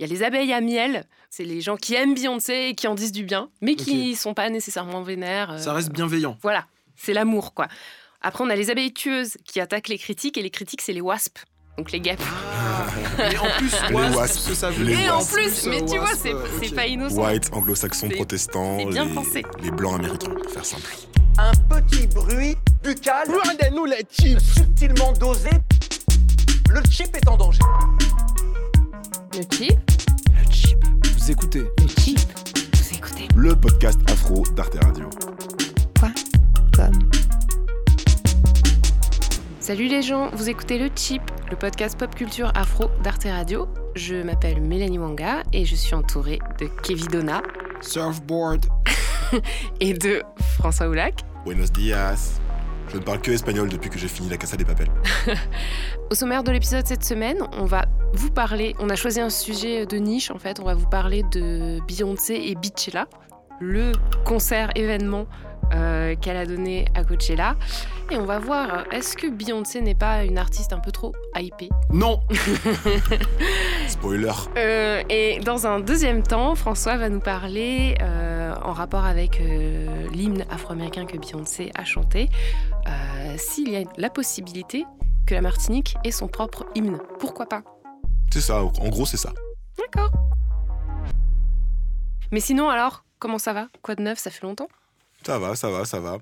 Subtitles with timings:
[0.00, 2.88] Il y a les abeilles à miel, c'est les gens qui aiment Beyoncé et qui
[2.88, 5.60] en disent du bien, mais qui ne sont pas nécessairement vénères.
[5.60, 6.38] Ça reste bienveillant.
[6.40, 6.64] Voilà,
[6.96, 7.68] c'est l'amour, quoi.
[8.22, 11.02] Après, on a les abeilles tueuses qui attaquent les critiques, et les critiques, c'est les
[11.02, 11.44] wasps.
[11.76, 12.22] Donc les guêpes.
[13.30, 14.38] Et en plus, Les wasp, wasps.
[14.38, 14.88] ce que ça veut.
[14.88, 15.32] Et en wasps.
[15.34, 16.32] plus, mais tu vois, wasp, c'est
[16.72, 17.22] euh, pas innocent.
[17.22, 19.42] White, anglo-saxon, protestant, bien les, pensé.
[19.62, 20.94] les blancs américains, pour faire simple.
[21.36, 23.28] Un petit bruit buccal.
[23.44, 24.40] Rendez-nous les chips.
[24.40, 25.50] Subtilement dosé.
[26.70, 27.60] Le chip est en danger.
[29.32, 29.78] Le chip,
[31.30, 31.62] Vous écoutez.
[31.78, 32.18] le chip.
[32.74, 33.28] Vous écoutez.
[33.36, 35.08] Le podcast afro d'Arte Radio.
[39.60, 43.68] Salut les gens, vous écoutez le chip, le podcast pop culture afro d'Arte Radio.
[43.94, 47.42] Je m'appelle Mélanie Wanga et je suis entourée de Kevin Donna
[47.80, 48.66] Surfboard.
[49.80, 50.24] et de
[50.58, 51.20] François Oulac.
[51.44, 52.40] Buenos dias.
[52.92, 54.90] Je ne parle que espagnol depuis que j'ai fini la Casa des Papels.
[56.10, 59.86] Au sommaire de l'épisode cette semaine, on va vous parler, on a choisi un sujet
[59.86, 63.06] de niche en fait, on va vous parler de Beyoncé et Beachella,
[63.60, 63.92] le
[64.24, 65.26] concert événement
[65.72, 67.56] euh, qu'elle a donné à Coachella.
[68.10, 71.68] Et on va voir, est-ce que Beyoncé n'est pas une artiste un peu trop hypée?
[71.92, 72.20] Non.
[73.88, 74.32] Spoiler.
[74.56, 79.40] Euh, Et dans un deuxième temps, François va nous parler euh, en rapport avec
[80.12, 82.28] l'hymne afro-américain que Beyoncé a chanté,
[83.36, 84.84] s'il y a la possibilité
[85.26, 86.98] que la Martinique ait son propre hymne.
[87.20, 87.62] Pourquoi pas?
[88.32, 89.32] C'est ça, en gros, c'est ça.
[89.78, 90.10] D'accord.
[92.32, 93.68] Mais sinon, alors, comment ça va?
[93.82, 94.18] Quoi de neuf?
[94.18, 94.68] Ça fait longtemps?
[95.24, 96.18] Ça va, ça va, ça va.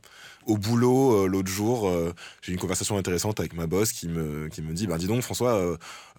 [0.49, 4.09] Au boulot, euh, l'autre jour, euh, j'ai eu une conversation intéressante avec ma boss qui
[4.09, 5.77] me, qui me dit, bah, dis donc François, euh,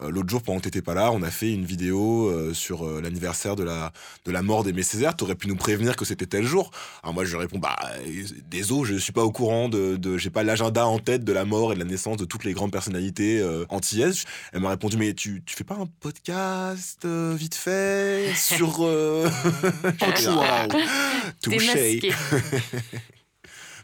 [0.08, 3.64] l'autre jour, pendant que t'étais pas là, on a fait une vidéo sur l'anniversaire de
[3.64, 3.92] la,
[4.26, 5.16] de la mort d'Aimé Césaire.
[5.16, 6.70] T'aurais pu nous prévenir que c'était tel jour.
[7.04, 7.76] Alors moi, je lui réponds, bah,
[8.50, 11.44] désolé, je suis pas au courant de, de j'ai pas l'agenda en tête de la
[11.44, 14.24] mort et de la naissance de toutes les grandes personnalités antillaises.
[14.54, 18.80] Elle m'a répondu, mais tu, tu fais pas un podcast vite fait sur...
[20.30, 20.68] Wow.
[21.42, 22.00] Touché.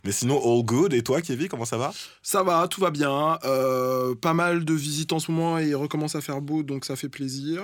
[0.05, 0.93] Mais sinon, all good.
[0.93, 1.91] Et toi, Kevin, comment ça va?
[2.21, 3.39] Ça va, tout va bien.
[3.43, 6.85] Euh, pas mal de visites en ce moment et il recommence à faire beau, donc
[6.85, 7.63] ça fait plaisir.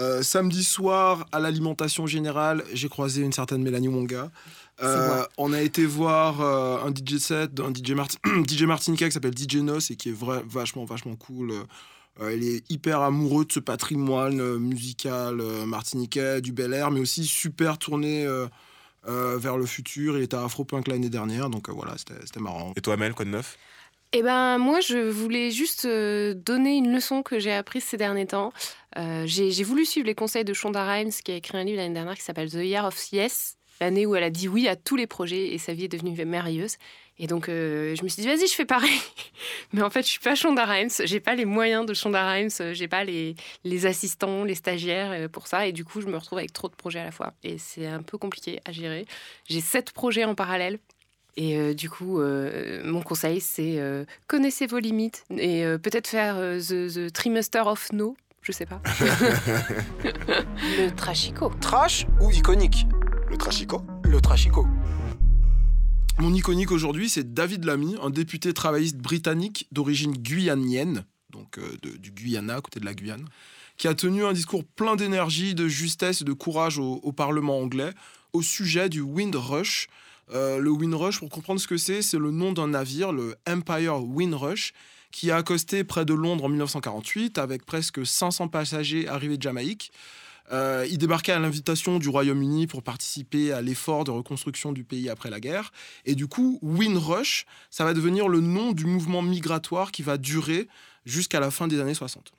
[0.00, 4.30] Euh, samedi soir, à l'alimentation générale, j'ai croisé une certaine Mélanie Wonga.
[4.82, 9.12] Euh, on a été voir euh, un DJ set d'un DJ, Marti- DJ martiniquais qui
[9.12, 11.52] s'appelle DJ Nos et qui est vrai, vachement, vachement cool.
[12.20, 16.90] Euh, il est hyper amoureux de ce patrimoine euh, musical euh, martiniquais, du Bel Air,
[16.90, 18.26] mais aussi super tourné
[19.08, 20.16] euh, vers le futur.
[20.16, 22.72] Il était à Afropunk l'année dernière, donc euh, voilà, c'était marrant.
[22.76, 23.58] Et toi, Mel, quoi de neuf?
[24.14, 28.26] Eh ben, moi, je voulais juste euh, donner une leçon que j'ai apprise ces derniers
[28.26, 28.52] temps.
[28.98, 31.78] Euh, j'ai j'ai voulu suivre les conseils de Shonda Rhimes, qui a écrit un livre
[31.78, 34.76] l'année dernière qui s'appelle The Year of Yes, l'année où elle a dit oui à
[34.76, 36.76] tous les projets et sa vie est devenue merveilleuse.
[37.18, 38.98] Et donc, euh, je me suis dit, vas-y, je fais pareil.
[39.72, 42.50] Mais en fait, je suis pas Shonda Rhimes, j'ai pas les moyens de Shonda Rhimes,
[42.72, 45.66] j'ai pas les, les assistants, les stagiaires euh, pour ça.
[45.66, 47.34] Et du coup, je me retrouve avec trop de projets à la fois.
[47.44, 49.06] Et c'est un peu compliqué à gérer.
[49.48, 50.78] J'ai sept projets en parallèle.
[51.36, 56.06] Et euh, du coup, euh, mon conseil, c'est euh, connaissez vos limites et euh, peut-être
[56.06, 58.82] faire euh, the, the trimester of no, je sais pas.
[60.78, 61.50] le trashico.
[61.60, 62.86] Trash ou iconique?
[63.30, 63.80] Le Trashico?
[64.04, 64.66] Le trashico.
[66.18, 72.12] Mon iconique aujourd'hui, c'est David Lamy, un député travailliste britannique d'origine guyanienne, donc euh, du
[72.12, 73.26] Guyana, à côté de la Guyane,
[73.76, 77.58] qui a tenu un discours plein d'énergie, de justesse et de courage au, au Parlement
[77.58, 77.92] anglais
[78.32, 79.88] au sujet du Windrush.
[80.32, 84.02] Euh, le Windrush, pour comprendre ce que c'est, c'est le nom d'un navire, le Empire
[84.04, 84.72] Windrush,
[85.10, 89.92] qui a accosté près de Londres en 1948 avec presque 500 passagers arrivés de Jamaïque.
[90.52, 95.08] Euh, il débarquait à l'invitation du Royaume-Uni pour participer à l'effort de reconstruction du pays
[95.08, 95.72] après la guerre.
[96.04, 100.68] Et du coup, Windrush, ça va devenir le nom du mouvement migratoire qui va durer
[101.06, 102.32] jusqu'à la fin des années 60.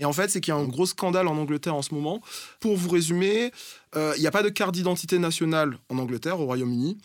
[0.00, 2.20] Et en fait, c'est qu'il y a un gros scandale en Angleterre en ce moment.
[2.60, 3.52] Pour vous résumer,
[3.94, 6.98] euh, il n'y a pas de carte d'identité nationale en Angleterre, au Royaume-Uni.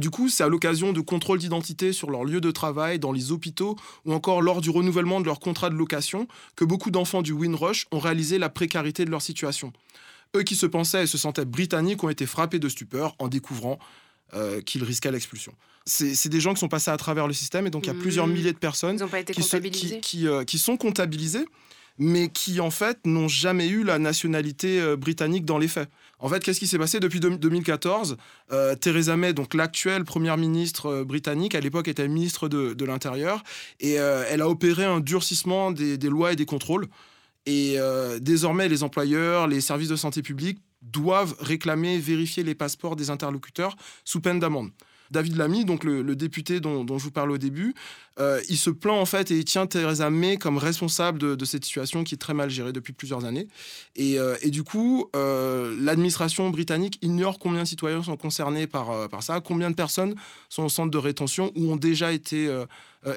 [0.00, 3.32] Du coup, c'est à l'occasion de contrôles d'identité sur leur lieu de travail, dans les
[3.32, 7.32] hôpitaux ou encore lors du renouvellement de leur contrat de location que beaucoup d'enfants du
[7.32, 9.72] Windrush ont réalisé la précarité de leur situation.
[10.36, 13.78] Eux qui se pensaient et se sentaient britanniques ont été frappés de stupeur en découvrant
[14.34, 15.54] euh, qu'ils risquaient l'expulsion.
[15.86, 17.94] C'est des gens qui sont passés à travers le système et donc il y a
[17.94, 18.34] plusieurs Mhm.
[18.34, 18.98] milliers de personnes
[19.32, 21.46] qui, se- qui, qui, euh, qui sont comptabilisés,
[21.98, 25.88] mais qui en fait n'ont jamais eu la nationalité euh, britannique dans les faits.
[26.20, 28.16] En fait, qu'est-ce qui s'est passé depuis deux- 2014
[28.52, 33.42] euh, Theresa May, donc l'actuelle première ministre euh, britannique, à l'époque était ministre de, l'Intérieur,
[33.80, 36.86] et elle a opéré un durcissement des, lois et des contrôles.
[37.44, 37.76] Et
[38.20, 43.76] désormais, les employeurs, les services de santé publique doivent réclamer, vérifier les passeports des interlocuteurs
[44.04, 44.70] sous peine d'amende.
[45.10, 47.74] David Lamy, donc le, député dont, je vous parlais au début,
[48.18, 51.64] euh, il se plaint en fait et il tient Theresa May comme responsable de, cette
[51.64, 53.48] situation qui est très mal gérée depuis plusieurs années.
[53.96, 59.22] Et, euh, du coup, euh, l'administration britannique ignore combien de citoyens sont concernés par, par
[59.22, 60.14] ça, combien de personnes
[60.48, 62.48] sont au centre de rétention ou ont déjà été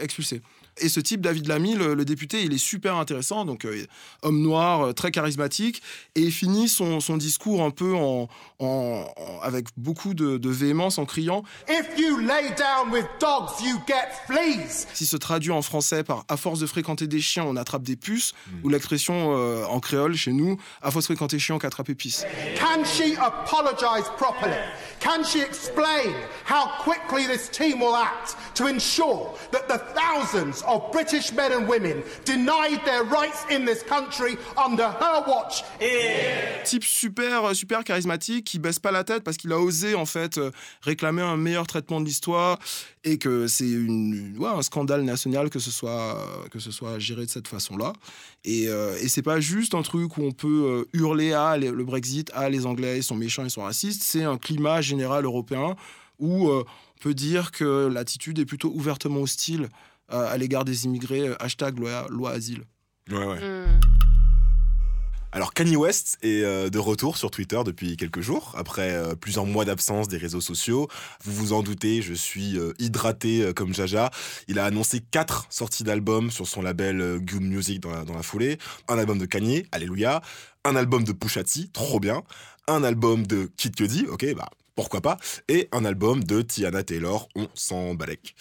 [0.02, 0.42] expulsés.
[0.82, 3.86] Et ce type, David Lamy, le, le, député, il est super intéressant, donc euh,
[4.24, 5.82] homme noir, euh, très charismatique,
[6.16, 8.28] et il finit son, son discours un peu en,
[8.60, 13.62] en, en avec beaucoup de, de, véhémence en criant If you lay down with dogs,
[13.64, 14.88] you get fleas.
[14.94, 17.96] Si se traduit en français par à force de fréquenter des chiens, on attrape des
[17.96, 18.52] puces, mmh.
[18.64, 22.26] ou l'expression euh, en créole chez nous, à force de fréquenter chiens, on attrape épices.
[22.60, 24.58] Can she apologize properly?
[25.02, 26.14] Can she explain
[26.46, 31.68] how quickly this team will act to ensure that the thousands of British men and
[31.68, 35.64] women denied their rights in this country under her watch?
[35.82, 36.64] Yeah.
[36.64, 40.40] Type super super charismatique qui baisse pas la tête parce qu'il a osé en fait
[40.82, 42.60] réclamer un meilleur traitement de l'histoire
[43.04, 46.18] et que c'est une ouais, un scandale national que ce soit
[46.52, 47.94] que ce soit géré de cette façon-là
[48.44, 51.84] et, euh, et c'est pas juste un truc où on peut euh, hurler à le
[51.84, 55.76] Brexit à les Anglais ils sont méchants ils sont racistes c'est un climat général européen
[56.20, 59.70] où euh, on peut dire que l'attitude est plutôt ouvertement hostile
[60.10, 62.66] à l'égard des immigrés, hashtag loi, loi asile.
[63.10, 63.40] Ouais, ouais.
[63.40, 63.80] Mm.
[65.34, 69.46] Alors Kanye West est euh, de retour sur Twitter depuis quelques jours, après euh, plusieurs
[69.46, 70.90] mois d'absence des réseaux sociaux.
[71.24, 74.12] Vous vous en doutez, je suis euh, hydraté euh, comme Jaja.
[74.50, 78.14] Il a annoncé quatre sorties d'albums sur son label euh, Good Music dans la, dans
[78.14, 78.58] la, foulée.
[78.90, 80.22] Un album de Kanye, Alléluia.
[80.66, 82.24] Un album de Pusha T, trop bien.
[82.68, 84.50] Un album de Kid Cudi, ok, bah
[84.82, 85.18] pourquoi pas,
[85.48, 88.36] et un album de Tiana Taylor, on s'en balèque.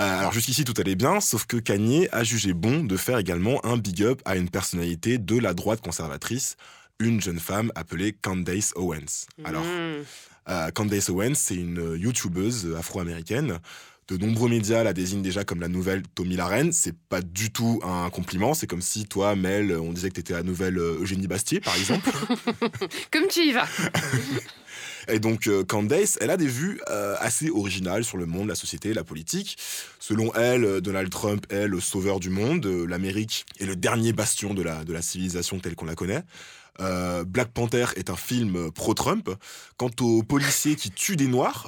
[0.00, 3.64] Euh, alors jusqu'ici tout allait bien, sauf que Kanye a jugé bon de faire également
[3.64, 6.56] un big up à une personnalité de la droite conservatrice,
[6.98, 9.28] une jeune femme appelée Candace Owens.
[9.44, 10.04] Alors, mmh.
[10.48, 13.60] euh, Candace Owens, c'est une youtubeuse afro-américaine.
[14.08, 16.72] De nombreux médias la désignent déjà comme la nouvelle Tommy Laren.
[16.72, 18.54] C'est pas du tout un compliment.
[18.54, 22.10] C'est comme si toi, Mel, on disait que t'étais la nouvelle Eugénie Bastier, par exemple.
[23.12, 23.68] comme tu y vas.
[25.08, 28.54] Et donc euh, Candace, elle a des vues euh, assez originales sur le monde, la
[28.54, 29.56] société, la politique.
[29.98, 32.66] Selon elle, euh, Donald Trump est le sauveur du monde.
[32.66, 36.22] L'Amérique est le dernier bastion de la, de la civilisation telle qu'on la connaît.
[36.78, 39.30] Black Panther est un film pro-Trump.
[39.78, 41.66] Quant aux policiers qui tuent des Noirs,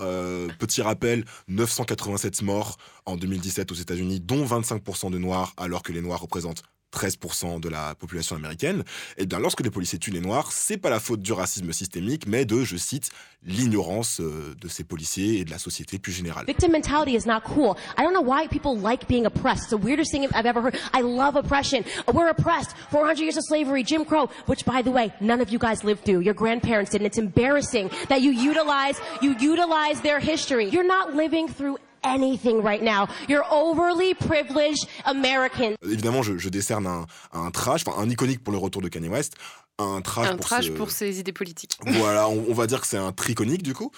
[0.58, 2.76] petit rappel, 987 morts
[3.06, 6.62] en 2017 aux États-Unis, dont 25% de Noirs, alors que les Noirs représentent
[6.94, 8.84] 13% de la population américaine,
[9.16, 12.26] et bien lorsque les policiers tuent les noirs, c'est pas la faute du racisme systémique,
[12.26, 13.10] mais de, je cite,
[13.44, 16.44] l'ignorance de ces policiers et de la société plus générale.
[16.46, 17.76] Victim mentality is not cool.
[17.96, 19.64] I don't know why people like being oppressed.
[19.64, 20.76] It's the weirdest thing I've ever heard.
[20.92, 21.84] I love oppression.
[22.12, 22.74] We're oppressed.
[22.90, 26.04] 400 years of slavery, Jim Crow, which by the way, none of you guys lived
[26.04, 26.20] through.
[26.20, 30.68] Your grandparents did, and it's embarrassing that you utilize, you utilize their history.
[30.70, 33.08] You're not living through anything right now.
[33.28, 35.76] You're overly privileged American.
[35.82, 39.08] Évidemment, je, je décerne un, un trash, enfin un iconique pour le retour de Kanye
[39.08, 39.34] West,
[39.78, 40.70] un trash, un pour, trash ce...
[40.72, 41.78] pour ses idées politiques.
[41.86, 43.90] Voilà, on, on va dire que c'est un triconique du coup.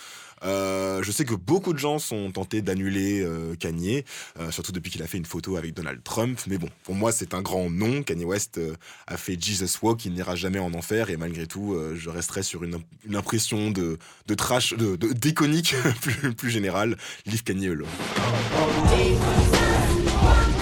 [0.43, 4.05] Euh, je sais que beaucoup de gens sont tentés d'annuler euh, Kanye,
[4.39, 6.41] euh, surtout depuis qu'il a fait une photo avec Donald Trump.
[6.47, 8.03] Mais bon, pour moi, c'est un grand nom.
[8.03, 8.75] Kanye West euh,
[9.07, 11.11] a fait Jesus Walk, il n'ira jamais en enfer.
[11.11, 15.13] Et malgré tout, euh, je resterai sur une, une impression de, de trash, de, de
[15.13, 16.97] d'éconique plus, plus générale.
[17.27, 17.87] Leave Kanye alone.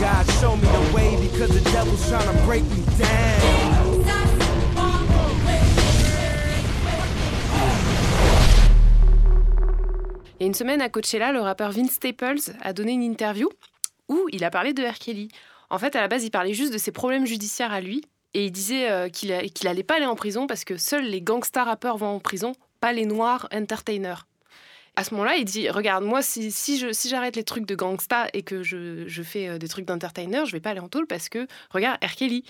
[0.00, 3.97] God show me the way because the devil's trying to break me down.
[10.38, 13.48] Il y a une semaine à Coachella, le rappeur Vince Staples a donné une interview
[14.08, 14.94] où il a parlé de R.
[15.00, 15.28] Kelly.
[15.68, 18.04] En fait, à la base, il parlait juste de ses problèmes judiciaires à lui
[18.34, 21.20] et il disait euh, qu'il qu allait pas aller en prison parce que seuls les
[21.20, 24.28] gangsta rappeurs vont en prison, pas les noirs entertainers.
[24.94, 26.52] À ce moment-là, il dit Regarde, moi, si,
[27.08, 30.52] j'arrête les trucs de gangsta et que je, je fais euh, des trucs d'entertainer, je
[30.52, 32.14] vais pas aller en tôle parce que, regarde, R.
[32.14, 32.44] Kelly.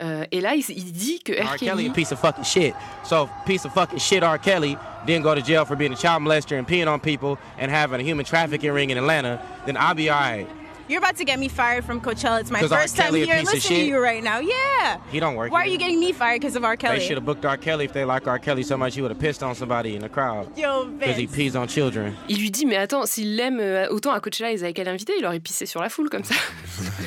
[0.00, 1.52] Euh, et là, il, il, dit que R.
[1.52, 1.56] R.
[1.58, 2.74] Kelly, a piece of fucking shit.
[3.04, 4.38] So, piece of fucking shit, R.
[4.38, 7.70] Kelly, didn't go to jail for being a child molester and peeing on people and
[7.70, 10.48] having a human trafficking ring in Atlanta, then I'll be all right.
[10.92, 12.42] You're about to get me fired from Coachella.
[12.42, 14.40] It's my first time here listening to you right now.
[14.40, 14.98] Yeah.
[15.10, 15.50] He don't work.
[15.50, 15.70] Why here.
[15.70, 16.76] are you getting me fired because of R.
[16.76, 16.98] Kelly?
[16.98, 17.56] They should have booked R.
[17.56, 18.38] Kelly if they like R.
[18.38, 20.54] Kelly so much he would have pissed on somebody in the crowd.
[20.54, 22.12] Yo, Because he pees on children.
[22.28, 25.14] Il lui dit mais attends, s'il l'aime euh, autant à Coachella, ils avaient qu'à l'inviter,
[25.18, 26.34] il aurait pissé sur la foule comme ça.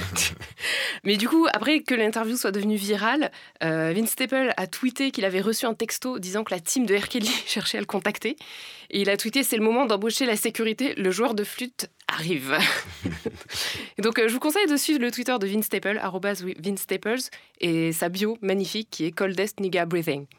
[1.03, 3.29] mais du coup, après que l'interview soit devenue virale,
[3.63, 6.95] euh, Vince Staple a tweeté qu'il avait reçu un texto disant que la team de
[6.95, 7.07] R.
[7.07, 8.35] Kelly cherchait à le contacter.
[8.89, 12.57] Et il a tweeté c'est le moment d'embaucher la sécurité, le joueur de flûte arrive.
[13.97, 15.99] et donc euh, je vous conseille de suivre le Twitter de Vince Staples,
[16.59, 17.21] Vince Staples,
[17.59, 20.25] et sa bio magnifique qui est Coldest Nigga Breathing.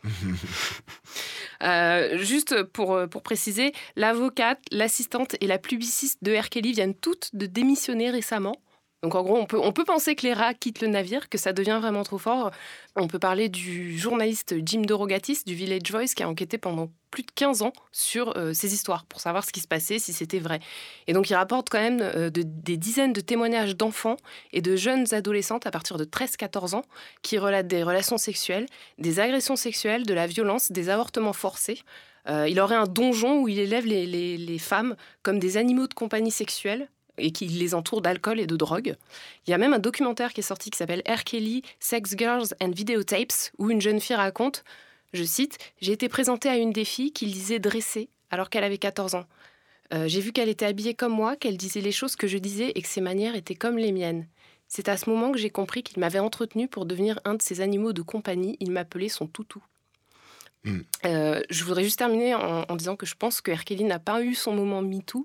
[1.62, 6.50] Euh, juste pour, pour préciser, l'avocate, l'assistante et la publiciste de R.
[6.50, 8.56] Kelly viennent toutes de démissionner récemment.
[9.06, 11.78] Donc en gros, on peut, penser que les rats quittent le navire, que ça devient
[11.80, 12.50] vraiment trop fort.
[12.96, 17.22] On peut parler du journaliste Jim Dorogatis du Village Voice qui a enquêté pendant plus
[17.22, 20.40] de 15 ans sur euh, ces histoires pour savoir ce qui se passait, si c'était
[20.40, 20.58] vrai.
[21.06, 24.16] Et donc il rapporte quand même euh, des dizaines de témoignages d'enfants
[24.52, 26.84] et de jeunes adolescentes à partir de 13-14 ans
[27.22, 28.66] qui relatent des relations sexuelles,
[28.98, 31.78] des agressions sexuelles, de la violence, des avortements forcés.
[32.28, 34.04] Euh, il aurait un donjon où il élève les,
[34.36, 38.56] les femmes comme des animaux de compagnie sexuelle et qui les entoure d'alcool et de
[38.56, 38.96] drogue.
[39.46, 41.24] Il y a même un documentaire qui est sorti qui s'appelle R.
[41.24, 44.64] Kelly, Sex Girls and Videotapes, où une jeune fille raconte,
[45.12, 48.78] je cite, J'ai été présentée à une des filles qui lisait dressée alors qu'elle avait
[48.78, 49.26] 14 ans.
[49.94, 52.72] Euh, j'ai vu qu'elle était habillée comme moi, qu'elle disait les choses que je disais
[52.74, 54.26] et que ses manières étaient comme les miennes.
[54.68, 57.60] C'est à ce moment que j'ai compris qu'il m'avait entretenue pour devenir un de ses
[57.60, 58.56] animaux de compagnie.
[58.58, 59.62] Il m'appelait son toutou.
[60.64, 60.80] Hmm.
[61.04, 63.62] Euh, je voudrais juste terminer en, en, disant que je pense que R.
[63.84, 65.24] N'a pas eu son moment MeToo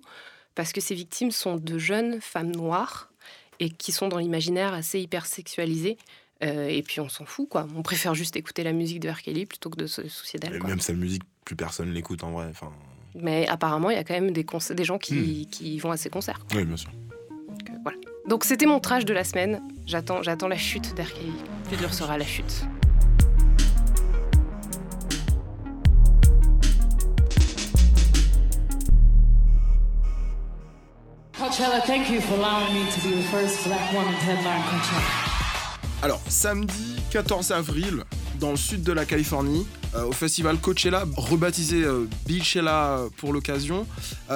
[0.55, 3.11] parce que ces victimes sont de jeunes femmes noires
[3.59, 5.97] et qui sont dans l'imaginaire assez hypersexualisées.
[6.43, 7.67] Euh, et puis on s'en fout, quoi.
[7.75, 9.21] On préfère juste écouter la musique de R.
[9.21, 10.61] Kelly plutôt que de se soucier d'elle.
[10.63, 12.47] Même sa musique, plus personne l'écoute en vrai.
[12.49, 12.71] Enfin...
[13.13, 15.49] Mais apparemment, il y a quand même des, des gens qui, hmm.
[15.51, 16.39] qui, vont à ces concerts.
[16.55, 16.89] Oui, bien sûr.
[17.47, 17.97] Donc, euh, voilà.
[18.27, 19.61] Donc c'était mon trash de la semaine.
[19.85, 21.13] J'attends, j'attends la chute d'R.
[21.13, 21.33] Kelly.
[21.65, 22.65] Plus dur sera la chute.
[36.03, 38.03] Alors, samedi 14 avril,
[38.39, 43.33] dans le sud de la Californie, euh, au festival Coachella, rebaptisé euh, Beachella euh, pour
[43.33, 43.87] l'occasion,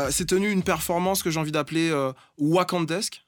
[0.09, 1.93] s'est tenue une performance que j'ai envie d'appeler
[2.39, 3.24] Wakandesque,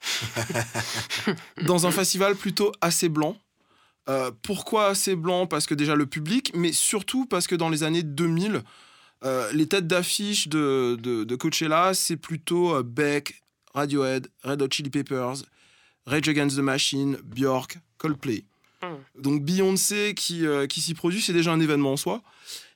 [1.67, 3.38] dans un festival plutôt assez blanc.
[4.41, 5.46] pourquoi assez blanc?
[5.46, 8.63] Parce que déjà le public, mais surtout parce que dans les années 2000,
[9.53, 13.36] les têtes d'affiche de, de, de, Coachella, c'est plutôt Beck,
[13.77, 15.43] Radiohead, Red Hot Chili Peppers,
[16.07, 18.43] Rage Against the Machine, Björk, Coldplay.
[18.81, 19.22] Hmm.
[19.22, 22.22] Donc Beyoncé qui, euh, qui s'y produit, c'est déjà un événement en soi.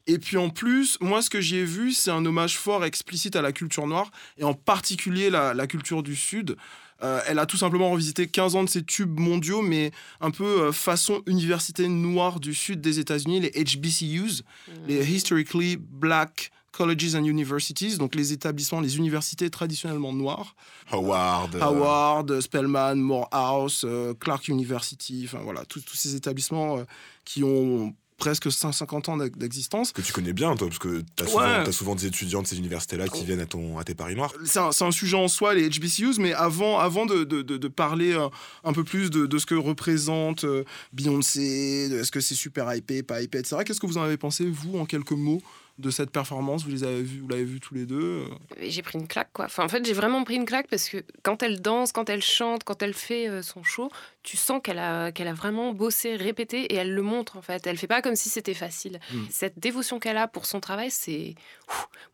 [0.08, 3.41] Et puis en plus, moi ce que j'ai vu, c'est un hommage fort explicite à
[3.41, 6.55] la culture noire, et en particulier la, la culture du Sud.
[7.03, 10.43] Euh, elle a tout simplement revisité 15 ans de ses tubes mondiaux, mais un peu
[10.43, 14.88] euh, façon université noire du Sud des États-Unis, les HBCUs, hmm.
[14.88, 20.56] les Historically Black Colleges and Universities, donc les établissements, les universités traditionnellement noires.
[20.92, 21.56] Howard.
[21.56, 26.84] Euh, Howard, Spelman, Morehouse, euh, Clark University, enfin voilà, tous ces établissements euh,
[27.25, 29.92] qui ont presque 150 ans d'existence.
[29.92, 33.08] Que tu connais bien, toi, parce que tu as, souvent des étudiants de ces universités-là
[33.08, 34.32] qui viennent à, ton, à tes Paris Noirs.
[34.46, 38.16] C'est un, sujet en soi, les HBCUs, mais avant, avant de, de, de, parler
[38.63, 40.46] un, peu plus de, ce que représente
[40.94, 44.46] Beyoncé, est-ce que c'est super hypé, pas hypé, etc., qu'est-ce que vous en avez pensé,
[44.48, 45.42] vous, en quelques mots?
[45.78, 48.25] De cette performance Vous les avez vus, vous l'avez vu tous les deux
[48.62, 49.46] J'ai pris une claque, quoi.
[49.46, 52.22] Enfin, en fait, j'ai vraiment pris une claque parce que quand elle danse, quand elle
[52.22, 53.90] chante, quand elle fait euh, son show,
[54.24, 57.66] tu sens qu'elle a, qu'elle a vraiment bossé, répété et elle le montre, en fait.
[57.66, 59.00] Elle fait pas comme si c'était facile.
[59.12, 59.24] Hmm.
[59.30, 61.36] Cette dévotion qu'elle a pour son travail, c'est.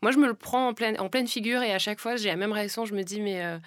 [0.02, 2.28] Moi, je me le prends en pleine, en pleine figure et à chaque fois, j'ai
[2.28, 2.84] la même réaction.
[2.84, 3.44] Je me dis, mais.
[3.44, 3.58] Euh,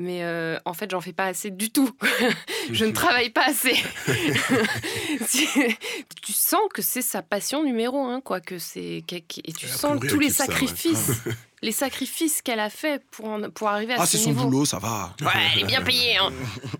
[0.00, 1.90] mais euh, en fait, j'en fais pas assez du tout.
[2.72, 3.74] je ne travaille pas assez.
[6.22, 8.40] tu sens que c'est sa passion numéro un, quoi.
[8.40, 11.22] Que c'est et tu sens tous les sacrifices,
[11.60, 14.30] les sacrifices qu'elle a fait pour pour arriver à ah, ce niveau.
[14.30, 15.14] Ah, c'est son boulot, ça va.
[15.20, 16.16] Ouais, elle est bien payée.
[16.16, 16.32] Hein.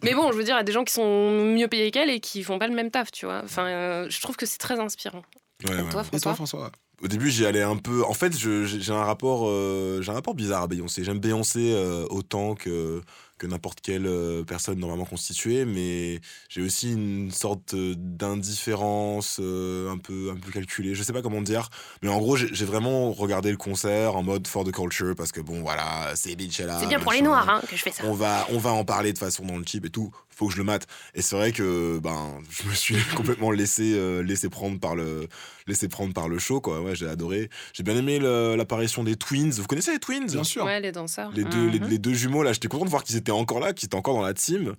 [0.02, 2.08] Mais bon, je veux dire, il y a des gens qui sont mieux payés qu'elle
[2.08, 3.42] et qui font pas le même taf, tu vois.
[3.44, 5.22] Enfin, euh, je trouve que c'est très inspirant.
[5.64, 6.16] Ouais, Toi, François.
[6.16, 8.04] Et toi, François au début, j'y allais un peu.
[8.04, 11.02] En fait, j'ai un rapport, euh, j'ai un rapport bizarre à Beyoncé.
[11.02, 11.74] J'aime Beyoncé
[12.10, 13.00] autant que
[13.40, 19.90] que n'importe quelle euh, personne normalement constituée, mais j'ai aussi une sorte euh, d'indifférence euh,
[19.90, 20.94] un peu un peu calculée.
[20.94, 21.70] Je sais pas comment dire,
[22.02, 25.40] mais en gros, j'ai vraiment regardé le concert en mode for the culture parce que
[25.40, 26.78] bon, voilà, c'est là.
[26.78, 28.04] C'est bien pour les noirs hein, que je fais ça.
[28.06, 30.10] On va on va en parler de façon dans le chip et tout.
[30.40, 30.86] Faut que je le mate.
[31.14, 35.28] Et c'est vrai que ben je me suis complètement laissé laissé prendre par le
[35.66, 36.80] laissé prendre par le show quoi.
[36.80, 37.50] Ouais, j'ai adoré.
[37.74, 39.50] J'ai bien aimé l'apparition des Twins.
[39.50, 40.24] Vous connaissez les Twins?
[40.24, 40.64] Bien sûr.
[40.64, 41.30] Ouais, les danseurs.
[41.34, 41.88] Les deux les, mhm.
[41.88, 42.54] les deux jumeaux là.
[42.54, 44.74] J'étais content de voir qu'ils étaient encore là, qui était encore dans la team.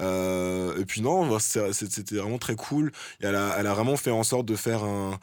[0.00, 2.92] Euh, et puis non, c'était vraiment très cool.
[3.20, 5.18] elle, a, vraiment fait en sorte de faire un,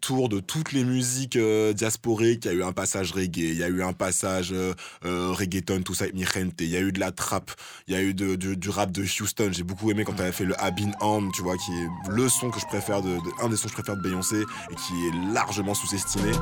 [0.00, 2.44] tour de toutes les musiques euh, diasporiques.
[2.44, 4.74] Il y a eu un passage reggae, il y a eu un passage euh,
[5.04, 6.60] euh reggaeton, tout ça Mirente.
[6.60, 7.50] Il y a eu de la trap,
[7.86, 9.50] il y a eu du rap de Houston.
[9.52, 12.28] J'ai beaucoup aimé quand elle a fait le Abin Arm, tu vois, qui est le
[12.28, 12.98] son que je préfère,
[13.42, 16.32] un des sons que je préfère de Beyoncé et qui est largement sous-estimé.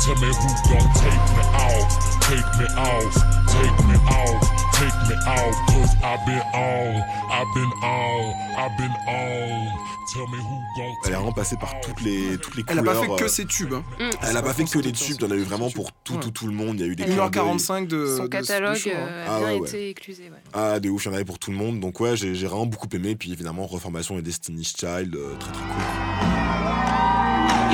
[0.00, 2.09] Tell me who take me out.
[2.30, 3.14] Take me off,
[3.48, 4.40] take me off,
[4.78, 9.68] take me off, cause I've been on, I've been on, I've been on.
[10.12, 12.82] Tell me who gon' Elle est vraiment passée par toutes les, toutes les Elle a
[12.82, 12.94] couleurs.
[13.00, 13.74] pas fait que euh, ses tubes.
[13.74, 13.84] hein.
[14.28, 16.16] Elle a pas fait que des tubes, il y en a eu vraiment pour tout,
[16.16, 16.80] tout, tout le monde.
[16.80, 17.42] Il y a eu des clins d'œil.
[17.44, 18.06] 1h45 de.
[18.16, 18.90] Son de- de catalogue hein.
[18.96, 20.24] euh, a Ah bien ouais, été éclusé.
[20.24, 20.38] ouais.
[20.52, 21.78] Ah, de ouf, il y en avait pour tout le monde.
[21.78, 23.14] Donc, ouais, j'ai j'ai vraiment beaucoup aimé.
[23.14, 25.82] Puis évidemment, Reformation et Destiny's Child, euh, très très cool.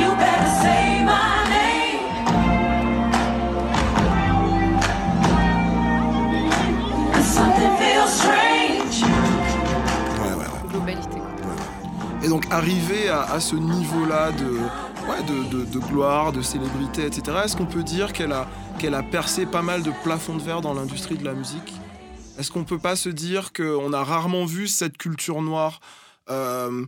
[0.05, 1.56] You better say my name.
[7.37, 7.43] Ouais,
[10.33, 10.47] ouais, ouais.
[10.71, 11.19] Globalité.
[12.23, 14.47] Et donc arriver à, à ce niveau-là de,
[15.09, 18.95] ouais, de, de- de gloire, de célébrité, etc., est-ce qu'on peut dire qu'elle a, qu'elle
[18.95, 21.75] a percé pas mal de plafonds de verre dans l'industrie de la musique?
[22.39, 25.81] Est-ce qu'on peut pas se dire qu'on a rarement vu cette culture noire
[26.31, 26.87] euh,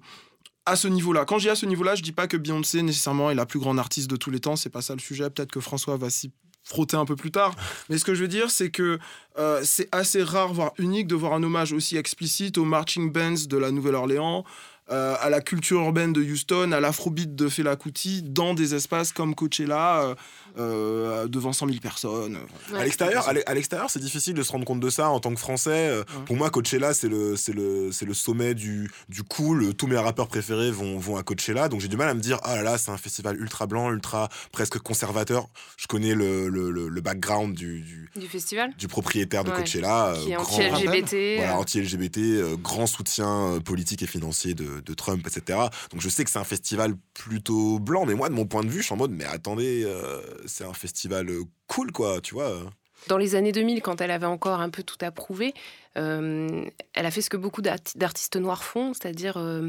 [0.66, 1.24] à ce niveau-là?
[1.26, 3.58] Quand je dis à ce niveau-là, je dis pas que Beyoncé nécessairement est la plus
[3.58, 6.08] grande artiste de tous les temps, c'est pas ça le sujet, peut-être que François va
[6.10, 6.32] s'y
[6.68, 7.54] frotter un peu plus tard.
[7.88, 8.98] Mais ce que je veux dire, c'est que
[9.38, 13.46] euh, c'est assez rare, voire unique, de voir un hommage aussi explicite aux marching bands
[13.48, 14.44] de la Nouvelle-Orléans,
[14.90, 19.12] euh, à la culture urbaine de Houston, à l'afrobeat de Fela Kuti, dans des espaces
[19.12, 20.14] comme Coachella,
[20.58, 22.38] euh, euh, devant 100 000 personnes.
[22.74, 25.20] À l'extérieur, à l'e- à l'extérieur, c'est difficile de se rendre compte de ça en
[25.20, 25.88] tant que Français.
[25.88, 29.74] Euh, Pour moi, Coachella, c'est le, c'est le, c'est le sommet du, du cool.
[29.74, 32.38] Tous mes rappeurs préférés vont, vont à Coachella, donc j'ai du mal à me dire,
[32.42, 35.46] ah là là, c'est un festival ultra blanc, ultra presque conservateur.
[35.76, 39.56] Je connais le, le, le- le background du, du, Du festival du propriétaire de Ouais.
[39.58, 41.60] Coachella, Qui est anti-LGBT, voilà, euh.
[41.60, 45.58] anti-LGBT, euh, grand soutien euh, politique et financier de, de Trump, etc.
[45.90, 48.68] Donc je sais que c'est un festival plutôt blanc, mais moi, de mon point de
[48.68, 52.34] vue, je suis en mode, mais attendez, euh, c'est un festival euh, cool, quoi, tu
[52.34, 52.58] vois.
[53.06, 55.54] Dans les années 2000, quand elle avait encore un peu tout à prouver,
[55.96, 56.64] euh,
[56.94, 59.68] elle a fait ce que beaucoup d'arti- d'artistes noirs font, c'est-à-dire euh,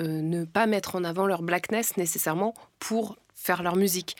[0.00, 4.16] euh, ne pas mettre en avant leur blackness nécessairement pour faire leur musique.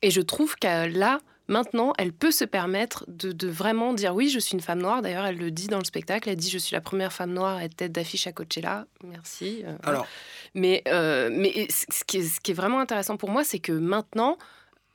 [0.00, 4.30] Et je trouve que là, maintenant, elle peut se permettre de, de vraiment dire oui,
[4.30, 5.02] je suis une femme noire.
[5.02, 6.28] D'ailleurs, elle le dit dans le spectacle.
[6.30, 8.86] Elle dit je suis la première femme noire à être tête d'affiche à Coachella.
[9.04, 9.62] Merci.
[9.66, 10.06] euh, Alors,
[10.54, 13.60] mais, euh, mais ce ce qui, est, ce qui est vraiment intéressant pour moi, c'est
[13.60, 14.38] que maintenant,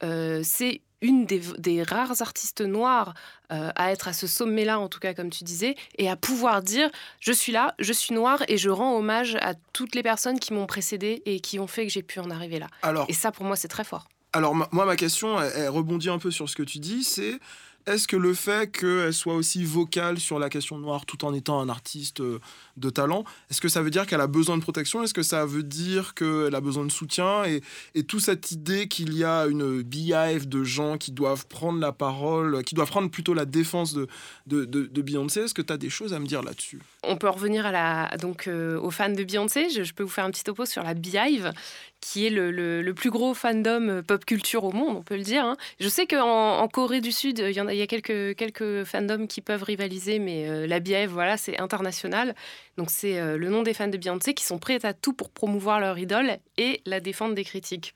[0.03, 3.13] euh, c'est une des, des rares artistes noirs
[3.51, 6.63] euh, à être à ce sommet-là, en tout cas, comme tu disais, et à pouvoir
[6.63, 6.89] dire
[7.19, 10.53] je suis là, je suis noire, et je rends hommage à toutes les personnes qui
[10.53, 12.67] m'ont précédé et qui ont fait que j'ai pu en arriver là.
[12.81, 14.07] Alors- et ça, pour moi, c'est très fort.
[14.33, 17.03] Alors, ma- moi, ma question, elle, elle rebondit un peu sur ce que tu dis,
[17.03, 17.39] c'est
[17.85, 21.61] est-ce que le fait qu'elle soit aussi vocale sur la question noire tout en étant
[21.61, 22.39] un artiste euh,
[22.77, 25.03] de talent, est-ce que ça veut dire qu'elle a besoin de protection?
[25.03, 27.43] Est-ce que ça veut dire qu'elle a besoin de soutien?
[27.45, 27.61] Et,
[27.95, 31.91] et toute cette idée qu'il y a une beehive de gens qui doivent prendre la
[31.91, 34.07] parole, qui doivent prendre plutôt la défense de,
[34.45, 36.81] de, de- Beyoncé, est-ce que tu as des choses à me dire là-dessus?
[37.03, 39.69] On peut en revenir à la, donc, euh, aux fans de Beyoncé.
[39.69, 41.53] Je, peux vous faire un petit topo sur la Beehive,
[42.01, 45.23] qui est le, le- plus gros fandom euh, pop culture au monde, on peut le
[45.23, 45.45] dire.
[45.45, 45.55] hein.
[45.79, 48.83] Je sais qu'en en Corée du Sud, il y, en a, y a quelques, quelques
[48.83, 52.35] fandoms qui peuvent rivaliser, mais euh, la Beehive, voilà, c'est international.
[52.77, 55.31] Donc c'est euh, le nom des fans de Beyoncé qui sont prêts à tout pour
[55.31, 57.95] promouvoir leur idole et la défendre des critiques.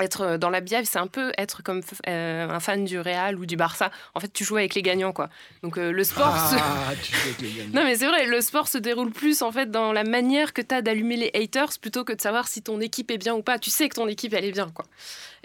[0.00, 3.38] Être euh, dans la Beehive, c'est un peu être comme euh, un fan du Real
[3.38, 3.90] ou du Barça.
[4.14, 5.28] En fait, tu joues avec les gagnants, quoi.
[5.62, 6.34] Donc euh, le sport...
[6.36, 7.70] se- Ah, tu fais avec les gagnants.
[7.74, 10.62] non mais c'est vrai, le sport se déroule plus en fait dans la manière que
[10.62, 13.42] tu as d'allumer les haters plutôt que de savoir si ton équipe est bien ou
[13.42, 13.58] pas.
[13.58, 14.84] Tu sais que ton équipe elle est bien quoi.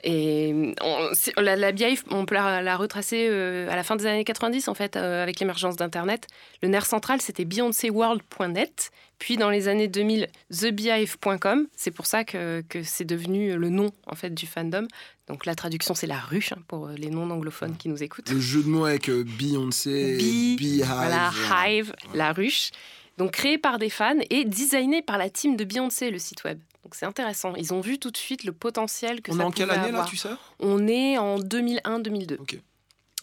[0.03, 1.09] Et on-
[1.41, 4.67] la, la Beehive, on peut la, la retracer euh, à la fin des années 90
[4.67, 6.27] en fait euh, avec l'émergence d'internet.
[6.61, 11.67] Le nerf central c'était beyoncéworld.net, puis dans les années 2000 thebeehive.com.
[11.75, 14.87] C'est pour ça que, que c'est devenu le nom en fait du fandom.
[15.27, 18.29] Donc la traduction c'est la ruche hein, pour les non anglophones qui nous écoutent.
[18.29, 20.85] Le jeu de mots avec euh, Beyoncé, Bee, Beehive.
[20.85, 21.31] Voilà.
[21.67, 22.71] Hive, la ruche.
[23.17, 26.59] Donc créé par des fans et designé par la team de Beyoncé, le site web.
[26.83, 27.55] Donc c'est intéressant.
[27.55, 29.79] Ils ont vu tout de suite le potentiel que On ça est en quelle pouvait
[29.79, 30.09] année là, avoir.
[30.09, 30.29] tu sais?
[30.59, 32.35] On est en 2001-2002.
[32.39, 32.59] Ok.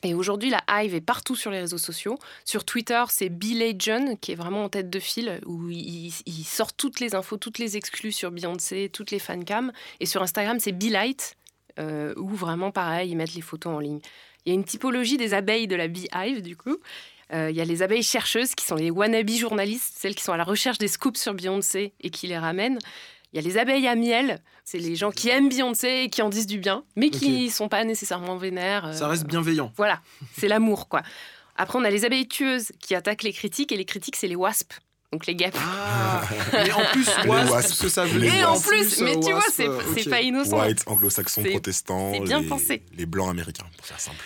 [0.04, 2.18] Et aujourd'hui, la Hive est partout sur les réseaux sociaux.
[2.44, 6.10] Sur Twitter, c'est Billy John qui est vraiment en tête de file, où il,
[6.44, 9.72] sort toutes les infos, toutes les exclus sur Beyoncé, toutes les fancams.
[10.00, 11.36] Et sur Instagram, c'est Light,
[11.78, 14.00] euh, où vraiment, pareil, ils mettent les photos en ligne.
[14.44, 16.76] Il y a une typologie des abeilles de la Beehive, du coup.
[17.32, 20.32] Euh, Il y a les abeilles chercheuses, qui sont les wannabe journalistes, celles qui sont
[20.32, 22.78] à la recherche des scoops sur Beyoncé et qui les ramènent.
[23.32, 26.20] Il y a les abeilles à miel, c'est les gens qui aiment Beyoncé et qui
[26.22, 28.86] en disent du bien, mais qui ne sont pas nécessairement vénères.
[28.86, 29.72] euh, Ça reste bienveillant.
[29.76, 30.00] voilà,
[30.38, 31.02] c'est l'amour, quoi.
[31.56, 34.36] Après, on a les abeilles tueuses qui attaquent les critiques, et les critiques, c'est les
[34.36, 34.78] wasps.
[35.12, 35.56] Donc les guêpes.
[36.54, 37.74] Mais en plus, Les wasp, wasps.
[37.74, 38.34] ce que ça veut dire.
[38.34, 38.66] Et en wasps.
[38.66, 40.58] plus, mais tu vois, c'est pas innocent.
[40.58, 42.82] White, anglo-saxon, protestant, c'est bien les, pensé.
[42.96, 44.24] les blancs américains, pour faire simple.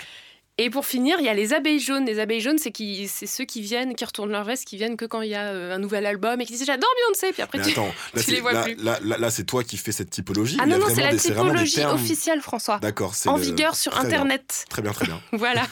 [0.58, 2.06] Et pour finir, il y a les abeilles jaunes.
[2.06, 4.96] Les abeilles jaunes, c'est qui, c'est ceux qui viennent, qui retournent leur veste, qui viennent
[4.96, 7.32] que quand il y a euh, un nouvel album et qui disent j'adore Beyoncé.
[7.34, 8.74] Puis après, Mais tu, attends, là, tu les vois là, plus.
[8.76, 10.56] là, là- là, c'est toi qui fais cette typologie.
[10.58, 12.78] Ah non, non, c'est la typologie officielle, François.
[12.78, 14.20] D'accord, c'est En le- vigueur sur très bien.
[14.20, 14.64] Internet.
[14.70, 15.20] Très bien, très bien.
[15.32, 15.66] Voilà.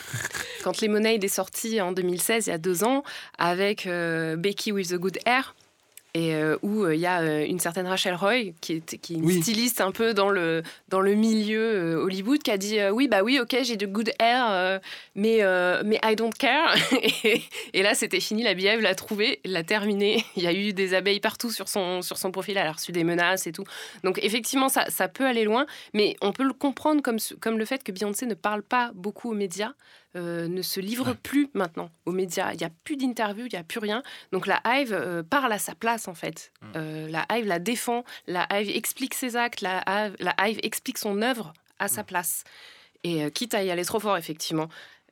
[0.63, 3.05] Quand Lemonade est sorti en 2016, il y a deux ans,
[3.39, 5.55] avec euh, Becky with the Good Hair,
[6.17, 9.15] et euh, où euh, il y a euh, une certaine Rachel Roy, qui est, qui
[9.15, 9.43] est une Oui.
[9.43, 13.09] styliste un peu dans le, dans le milieu euh, Hollywood, qui a dit euh, Oui,
[13.09, 14.79] bah oui, ok, j'ai de good hair, euh,
[15.17, 16.73] mais, euh, mais I don't care.
[17.25, 20.25] et, et là, c'était fini, la Beehive l'a trouvé, l'a terminé.
[20.37, 22.93] Il y a eu des abeilles partout sur son, sur son profil, elle a reçu
[22.93, 23.65] des menaces et tout.
[24.05, 27.65] Donc, effectivement, ça, ça peut aller loin, mais on peut le comprendre comme, comme le
[27.65, 29.73] fait que Beyoncé ne parle pas beaucoup aux médias.
[30.17, 32.53] Euh, ne se livre plus maintenant aux médias.
[32.53, 34.03] Il n'y a plus d'interviews, il n'y a plus rien.
[34.31, 36.53] Donc la Hive euh, parle à sa place en fait.
[36.77, 40.99] Euh, la Hive la défend, la Hive explique ses actes, la Hive, la Hive explique
[40.99, 42.45] son œuvre à sa place.
[43.03, 44.69] Et quitte à y aller trop fort effectivement.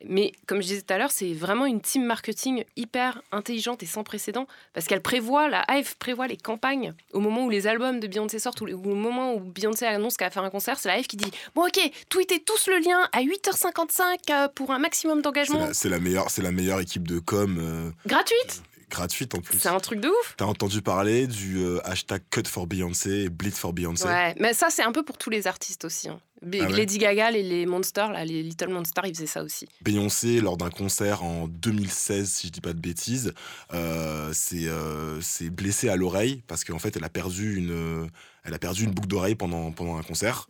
[0.08, 3.86] Mais comme je disais tout à l'heure, c'est vraiment une team marketing hyper intelligente et
[3.86, 8.00] sans précédent parce qu'elle prévoit, la Hive prévoit les campagnes au moment où les albums
[8.00, 10.78] de Beyoncé sortent ou au moment où Beyoncé annonce qu'elle va faire un concert.
[10.78, 14.70] C'est la Hive qui dit Bon, ok, tweetez tous le lien à 8h55 euh, pour
[14.70, 17.90] un maximum C'est d'engagement la, c'est la meilleure, c'est la meilleure équipe de com euh,
[18.06, 18.62] gratuite.
[18.92, 19.58] Gratuite en plus.
[19.58, 20.34] C'est un truc de ouf.
[20.36, 24.04] T'as entendu parler du euh, hashtag Cut for Beyoncé et Bleed for Beyoncé?
[24.06, 26.08] Ouais, mais ça, c'est un peu pour tous les artistes aussi.
[26.08, 26.20] hein.
[26.44, 26.68] Ah ouais?
[26.72, 29.68] Lady Gaga, les, les Monsters, là, les Little Monsters, ils faisaient ça aussi.
[29.80, 33.32] Beyoncé, lors d'un concert en 2016, si je dis pas de bêtises,
[33.72, 38.08] euh, c'est euh, c'est blessé à l'oreille parce qu'en fait, elle a perdu une,
[38.44, 40.48] elle a perdu une boucle d'oreille pendant, pendant un concert.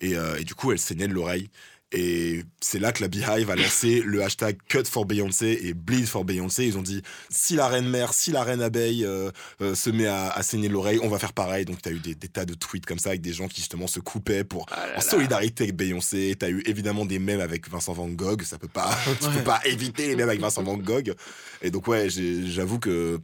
[0.00, 1.50] Et, euh, et du coup, elle saignait de l'oreille.
[1.94, 6.06] Et c'est là que la Beehive a lancé le hashtag Cut for Beyoncé et Bleed
[6.06, 6.66] for Beyoncé.
[6.66, 9.30] Ils ont dit si la reine mère, si la reine abeille euh,
[9.60, 11.64] euh, se met à, à saigner l'oreille, on va faire pareil.
[11.64, 13.60] Donc, tu as eu des, des tas de tweets comme ça avec des gens qui
[13.60, 16.34] justement se coupaient pour en solidarité avec Beyoncé.
[16.38, 18.42] T'as eu évidemment des mèmes avec Vincent Van Gogh.
[18.42, 19.42] Ça peut pas, tu peux Ouais.
[19.42, 21.14] pas éviter les mèmes avec Vincent Van Gogh.
[21.62, 23.20] Et donc ouais, j'avoue que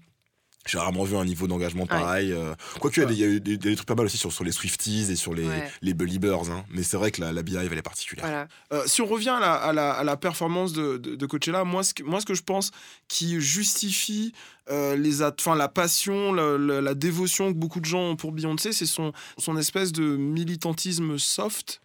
[0.66, 2.32] j'ai rarement vu un niveau d'engagement pareil.
[2.32, 2.54] euh.
[2.80, 4.52] Quoique, il y y, a eu des, des trucs pas mal aussi sur, sur les
[4.52, 5.70] Swifties et sur les, Ouais.
[5.82, 6.50] les Beliebers.
[6.50, 6.64] hein.
[6.70, 8.26] Mais c'est vrai que la, la Beehive, elle est particulière.
[8.26, 8.48] Voilà.
[8.72, 11.64] Euh, si on revient à la, à la- à la performance de, de, de Coachella,
[11.64, 12.70] moi ce, que, moi, ce que je pense
[13.08, 14.32] qui justifie
[14.70, 18.30] euh, les enfin, la passion, la, la- la dévotion que beaucoup de gens ont pour
[18.32, 21.80] Beyoncé, c'est son, son espèce de militantisme soft.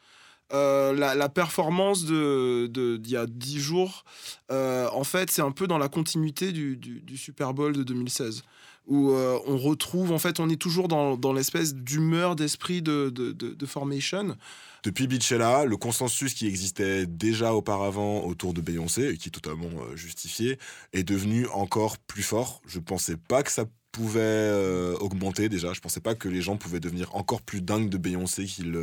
[0.53, 4.05] Euh, la, performance d'il y a 10 jours,
[4.51, 8.43] euh, en fait, c'est un peu dans la continuité du, Super Bowl de 2016
[8.87, 13.11] où euh, on retrouve, en fait, on est toujours dans, l'espèce d'humeur, d'esprit de,
[13.65, 14.37] Formation.
[14.83, 19.71] Depuis Beachella, le consensus qui existait déjà auparavant autour de Beyoncé, et qui est totalement
[19.95, 20.59] justifié,
[20.93, 22.61] est devenu encore plus fort.
[22.67, 24.53] Je pensais pas que ça pouvait
[24.99, 25.73] augmenter déjà.
[25.73, 28.77] Je pensais pas que les gens pouvaient devenir encore plus dingues de Beyoncé qu'ils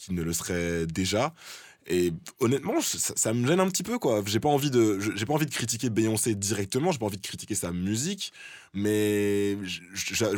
[0.00, 1.34] qu'ils ne le seraient déjà.
[1.86, 4.22] Et honnêtement, ça, ça me gêne un petit peu quoi.
[4.26, 6.92] J'ai pas envie de, j'ai pas envie de critiquer Beyoncé directement.
[6.92, 8.32] J'ai pas envie de critiquer sa musique,
[8.72, 9.56] mais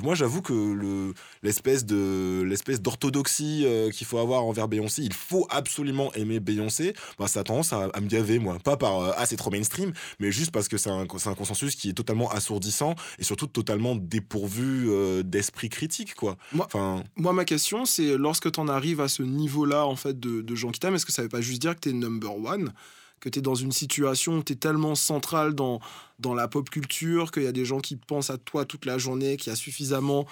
[0.03, 5.13] moi j'avoue que le l'espèce de l'espèce d'orthodoxie euh, qu'il faut avoir envers Beyoncé, il
[5.15, 6.95] faut absolument aimer Beyoncé.
[7.19, 9.51] Bah, ça a tendance à, à me gaver moi, pas par euh, ah c'est trop
[9.51, 13.47] mainstream, mais juste parce que c'est un, un consensus qui est totalement assourdissant et surtout
[13.47, 16.37] totalement dépourvu euh, d'esprit critique quoi.
[16.53, 20.19] Moi, Enfin, moi, ma question, c'est lorsque tu en arrives à ce niveau-là en fait,
[20.19, 21.93] de, de gens qui t'aiment, est-ce que ça veut pas juste dire que tu es
[21.93, 22.73] number one?
[23.23, 25.81] Que tu es dans une situation où tu es tellement central dans,
[26.19, 28.99] dans la pop culture, qu'il y a des gens qui pensent à toi toute la
[28.99, 30.27] journée, qu'il y a suffisamment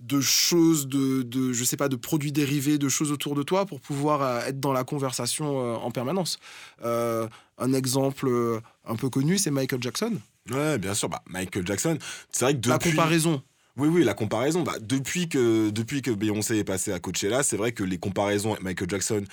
[0.00, 3.66] de choses, de, de, je sais pas, de produits dérivés, de choses autour de toi
[3.66, 6.38] pour pouvoir euh, être dans la conversation euh, en permanence.
[6.84, 7.26] Euh,
[7.58, 8.30] un exemple
[8.86, 10.12] un peu connu, c'est Michael Jackson.
[10.50, 11.98] ouais, bien sûr, bah, Michael Jackson,
[12.30, 12.90] c'est vrai que La depuis...
[12.90, 13.42] comparaison.
[13.78, 14.62] Oui, oui, la comparaison.
[14.62, 18.52] Bah, depuis, que, depuis que Beyoncé est passée à Coachella, c'est vrai que les comparaisons
[18.52, 19.24] avec Michael Jackson,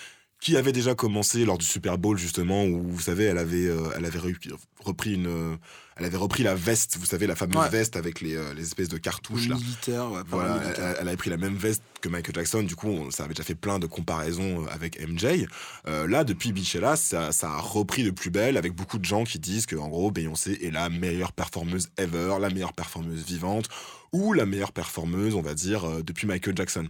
[0.43, 3.87] qui avait déjà commencé lors du Super Bowl, justement, où, vous savez, elle avait, euh,
[3.95, 5.27] elle avait repris, une...
[5.27, 5.55] euh,
[5.95, 7.69] elle avait repris la veste, vous savez, la fameuse Ouais.
[7.69, 9.55] veste avec les, euh, les espèces de cartouches, là.
[9.87, 12.61] Ouais, Voilà, elle, elle avait pris la même veste que Michael Jackson.
[12.63, 15.45] Du coup, on- ça avait déjà fait plein de comparaisons avec MJ.
[15.85, 19.39] Là, depuis Beachella, ça, ça a repris de plus belle avec beaucoup de gens qui
[19.39, 23.69] disent que, en gros, Beyoncé est la meilleure performeuse ever, la meilleure performeuse vivante
[24.11, 26.87] ou la meilleure performeuse, on va dire, depuis Michael Jackson.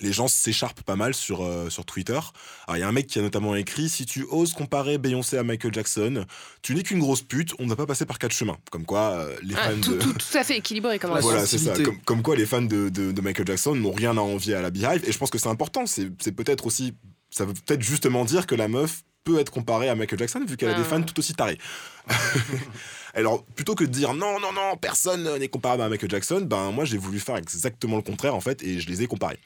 [0.00, 2.18] Les gens s'écharpent pas mal sur, euh, sur Twitter.
[2.66, 5.38] Alors, il y a un mec qui a notamment écrit Si tu oses comparer Beyoncé
[5.38, 6.24] à Michael Jackson,
[6.62, 8.56] tu n'es qu'une grosse pute, on ne va pas passer par quatre chemins.
[8.72, 9.98] Comme quoi, euh, les Ah, fans tout, de.
[10.00, 11.74] tout, tout à fait équilibré comme Voilà, c'est ça.
[11.74, 14.62] Comme, comme quoi, les fans de, de- de Michael Jackson n'ont rien à envier à
[14.62, 15.04] la Beehive.
[15.06, 15.84] Et je pense que c'est important.
[15.86, 16.94] C'est peut-être aussi.
[17.30, 20.56] Ça veut peut-être justement dire que la meuf peut être comparée à Michael Jackson vu
[20.56, 20.78] qu'elle a Ah.
[20.78, 21.58] des fans tout aussi tarés.
[23.14, 26.72] Alors, plutôt que de dire non, non, non, personne n'est comparable à Michael Jackson, ben
[26.72, 29.38] moi j'ai voulu faire exactement le contraire en fait et je les ai comparés.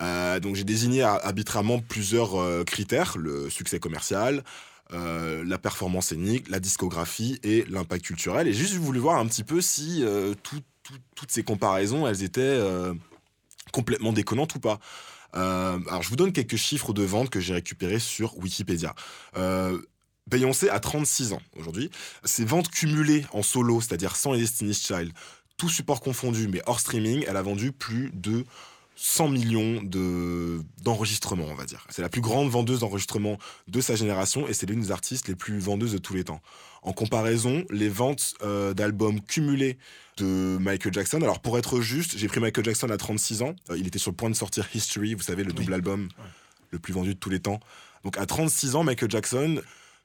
[0.00, 4.44] Euh, donc j'ai désigné ar- arbitrairement plusieurs euh, critères le succès commercial,
[4.92, 8.46] euh, la performance scénique, la discographie et l'impact culturel.
[8.48, 10.04] Et j'ai juste voulu voir un petit peu si
[10.42, 12.60] tout- tout- toutes ces comparaisons, elles étaient
[13.72, 14.78] complètement déconnantes ou pas.
[15.32, 18.94] Alors, je vous donne quelques chiffres de vente que j'ai récupérés sur Wikipédia.
[20.28, 21.90] Beyoncé a 36 ans aujourd'hui.
[22.24, 25.12] Ses ventes cumulées en solo, c'est-à-dire sans Destiny's Child,
[25.56, 28.44] tout support confondu, mais hors streaming, elle a vendu plus de
[28.98, 31.86] 100 millions de- d'enregistrements, on va dire.
[31.90, 35.34] C'est la plus grande vendeuse d'enregistrements de sa génération et c'est l'une des artistes les
[35.34, 36.40] plus vendeuses de tous les temps.
[36.82, 39.76] En comparaison, les ventes euh, d'albums cumulés
[40.16, 43.76] de Michael Jackson, alors pour être juste, j'ai pris Michael Jackson à 36 ans, Euh,
[43.76, 46.08] il était sur le point de sortir History, vous savez, le double album
[46.70, 47.60] le plus vendu de tous les temps.
[48.04, 49.60] Donc à 36 ans, Michael Jackson,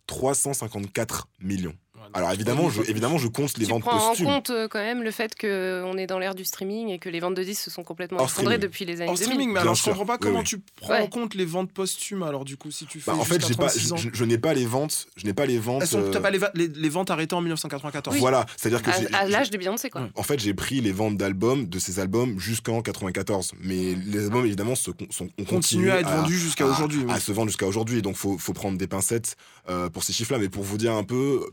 [0.08, 1.76] 354 millions.
[2.14, 4.26] Alors évidemment, je, évidemment, je compte les tu ventes prends en posthumes.
[4.26, 7.20] compte euh, quand même le fait qu'on est dans l'ère du streaming et que les
[7.20, 8.60] ventes de disques se sont complètement Hors effondrées streaming.
[8.70, 9.24] depuis les années En 2000.
[9.26, 9.92] streaming, mais Bien alors je sûr.
[9.92, 10.46] comprends pas comment oui.
[10.46, 11.02] tu prends Ouais.
[11.02, 13.48] en compte les ventes posthumes alors du coup si tu fais Bah, en fait, jusqu'à
[13.48, 13.98] j'ai pas, 36 ans.
[13.98, 15.82] je, je n'ai pas les ventes, je n'ai pas les ventes.
[15.84, 18.18] Elles sont- euh, T'as pas les, va- les- les ventes arrêtées en 1994.
[18.18, 20.10] Voilà, c'est-à-dire que À, j'ai- à l'âge de Beyoncé, quoi.
[20.16, 23.52] En fait, j'ai pris les ventes d'albums de ces albums jusqu'en 94.
[23.62, 27.04] Mais les albums, évidemment, se, sont, continué à être vendus jusqu'à aujourd'hui.
[27.10, 28.02] À se vendre jusqu'à aujourd'hui.
[28.02, 29.36] Donc, faut, faut prendre des pincettes
[29.70, 30.40] euh, pour ces chiffres-là.
[30.40, 31.46] Mais pour vous dire un peu,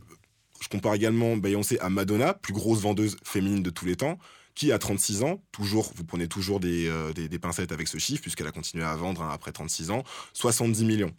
[0.60, 4.18] je compare également Beyoncé à Madonna, plus grosse vendeuse féminine de tous les temps,
[4.54, 7.98] qui a 36 ans, toujours, vous prenez toujours des, euh, des, des pincettes avec ce
[7.98, 11.12] chiffre, puisqu'elle a continué à vendre hein, après 36 ans, 70 millions.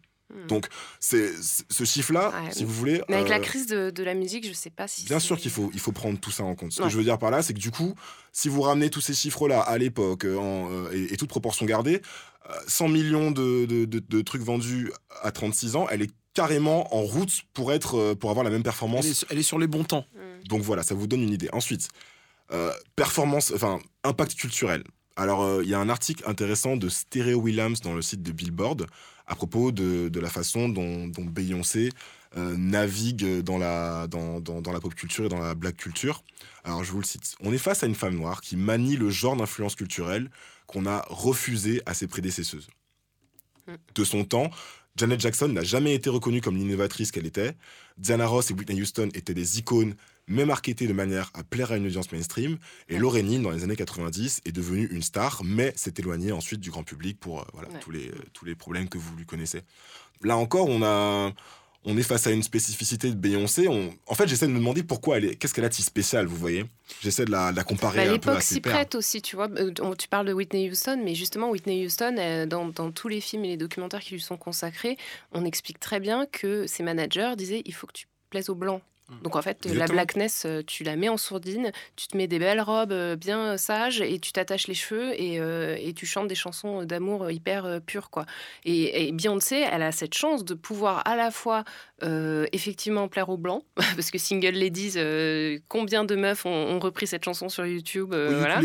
[0.47, 0.67] Donc,
[0.99, 1.32] c'est
[1.71, 2.45] ce chiffre-là, Hmm.
[2.45, 3.02] Ouais, si vous voulez.
[3.10, 5.06] Mais avec la euh, crise de, de la musique, je sais pas si.
[5.06, 6.71] Bien sûr qu'il faut, il faut prendre tout ça en compte.
[6.71, 6.88] Ce Ouais.
[6.88, 7.95] que je veux dire par là, c'est que du coup,
[8.32, 12.04] si vous ramenez tous ces chiffres-là à l'époque, euh, et, et toute proportion gardée,
[12.47, 14.91] euh, 100 millions de, de- de- de trucs vendus
[15.23, 18.63] à 36 ans, elle est carrément en route pour, être, euh, pour avoir la même
[18.63, 19.06] performance.
[19.06, 20.06] Elle est, elle est sur les bons temps.
[20.48, 21.50] Donc voilà, ça vous donne une idée.
[21.54, 21.89] Ensuite,
[22.52, 24.84] euh, performance, enfin, impact culturel.
[25.15, 28.32] Alors, euh, il y a un article intéressant de Stereo Williams dans le site de
[28.32, 28.88] Billboard
[29.28, 31.89] à propos de, de la façon dont, dont Beyoncé
[32.38, 36.24] euh, navigue dans la, dans, dans- dans la pop culture et dans la black culture.
[36.63, 37.36] Alors, je vous le cite.
[37.42, 40.30] On est face à une femme noire qui manie le genre d'influence culturelle
[40.68, 42.68] qu'on a refusé à ses prédécesseuses.
[43.94, 44.50] De son temps,
[44.95, 47.56] Janet Jackson n'a jamais été reconnue comme l'innovatrice qu'elle était.
[47.97, 49.95] Diana Ross et Whitney Houston étaient des icônes,
[50.28, 52.58] mais marketées de manière à plaire à une audience mainstream.
[52.89, 56.60] Et Lauryn Hill, dans les années 90, est devenue une star, mais s'est éloignée ensuite
[56.60, 57.80] du grand public pour euh, voilà, Ouais.
[57.80, 59.62] tous, les, euh, tous les problèmes que vous lui connaissez.
[60.21, 61.34] Là encore, on a...
[61.86, 63.68] On est face à une spécificité de Beyoncé.
[63.70, 63.94] On...
[64.06, 65.36] En fait, j'essaie de me demander pourquoi elle est.
[65.36, 66.65] Qu'est-ce qu'elle a de si spécial, vous voyez?
[67.02, 69.38] J'essaie de la, de la comparer Bah, un peu à L'époque s'y prête aussi, tu
[69.38, 69.50] vois.
[69.58, 73.08] Euh, on- Tu parles de Whitney Houston, mais justement, Whitney Houston, euh, dans, dans tous
[73.08, 74.98] les films et les documentaires qui lui sont consacrés,
[75.32, 78.82] on explique très bien que ses managers disaient il faut que tu plaises aux blancs.
[79.24, 82.39] Donc en fait, la blackness, euh, tu la mets en sourdine, tu te mets des
[82.39, 86.28] belles robes euh, bien sages et tu t'attaches les cheveux et, euh, et tu chantes
[86.28, 88.10] des chansons d'amour euh, hyper euh, pures.
[88.10, 88.26] Quoi.
[88.65, 91.63] Et, et Beyoncé, elle a cette chance de pouvoir à la fois
[92.04, 93.63] euh, effectivement plaire aux blancs,
[93.95, 98.13] parce que Single Ladies, euh, combien de meufs ont, ont repris cette chanson sur YouTube
[98.13, 98.62] euh, voilà.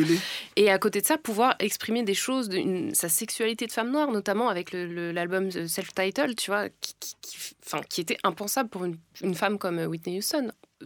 [0.57, 3.91] Et à côté de ça, pouvoir exprimer des choses, de une- sa sexualité de femme
[3.91, 8.69] noire, notamment avec l'album euh, Self-Titled, tu vois, qui, qui, qui- enfin, qui était impensable
[8.69, 10.34] pour une, une femme comme euh, Whitney Houston.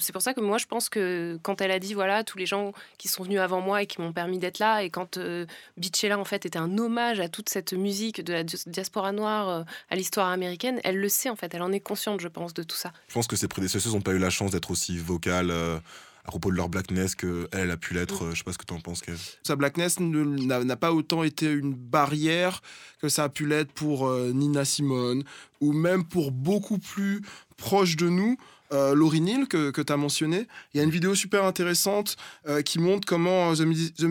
[0.00, 2.46] C'est pour ça que moi, je pense que quand elle a dit, voilà, tous les
[2.46, 5.44] gens qui sont venus avant moi et qui m'ont permis d'être là, et quand euh,
[5.76, 9.48] Beachella, en fait, était un hommage à toute cette musique de la di- diaspora noire,
[9.48, 12.54] euh, à l'histoire américaine, elle le sait, en fait, elle en est consciente, je pense,
[12.54, 12.92] de tout ça.
[13.08, 15.78] Je pense que ses prédécesseurs n'ont pas eu la chance d'être aussi vocales euh,
[16.24, 18.24] à propos de leur blackness qu'elle elle a pu l'être.
[18.26, 19.18] Euh, Je sais pas ce que tu en penses, Kev.
[19.42, 22.60] Sa blackness ne- n'a n'a pas autant été une barrière
[23.00, 25.24] que ça a pu l'être pour euh, Nina Simone
[25.60, 27.22] ou même pour beaucoup plus
[27.56, 28.36] proche de nous.
[28.72, 32.16] Euh, Lauryn Hill, que, que tu as mentionné, il y a une vidéo super intéressante
[32.46, 34.02] euh, qui montre comment euh, The, The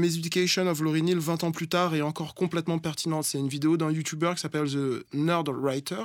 [0.67, 3.25] of Lauryn Hill, 20 ans plus tard, est encore complètement pertinente.
[3.25, 6.03] C'est une vidéo d'un YouTuber qui s'appelle The Nerd Writer.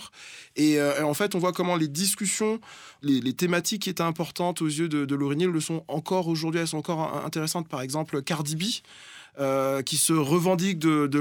[0.57, 2.61] Et, euh, et en fait, on voit comment les discussions,
[3.03, 6.29] les, les thématiques qui étaient importantes aux yeux de, de Lauryn Hill le sont encore
[6.29, 7.69] aujourd'hui, elles sont encore in- intéressantes.
[7.69, 8.63] Par exemple, Cardi B.
[9.83, 11.19] qui se revendique de, de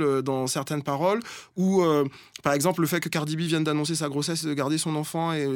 [0.00, 1.20] euh, dans certaines paroles,
[1.56, 1.84] ou
[2.42, 4.96] par exemple le fait que Cardi B vienne d'annoncer sa grossesse et de garder son
[4.96, 5.46] enfant, et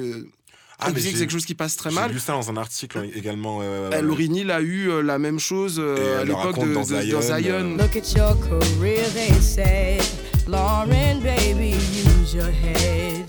[0.81, 2.13] Ah, mais que j'ai- c'est quelque chose qui passe très J'ai mal.
[2.13, 3.59] lu ça dans un article également.
[3.63, 6.73] euh, Euh, Lauryn Hill a eu euh, la même chose euh, Et à l'époque de,
[6.73, 7.37] dans de- dans Zion, Zion.
[7.43, 9.99] euh, Look at your career, they say.
[10.47, 13.25] Lauren, baby, use your head.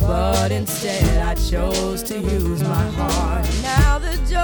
[0.00, 3.46] But instead, I chose to use my heart.
[3.62, 4.38] Now the joy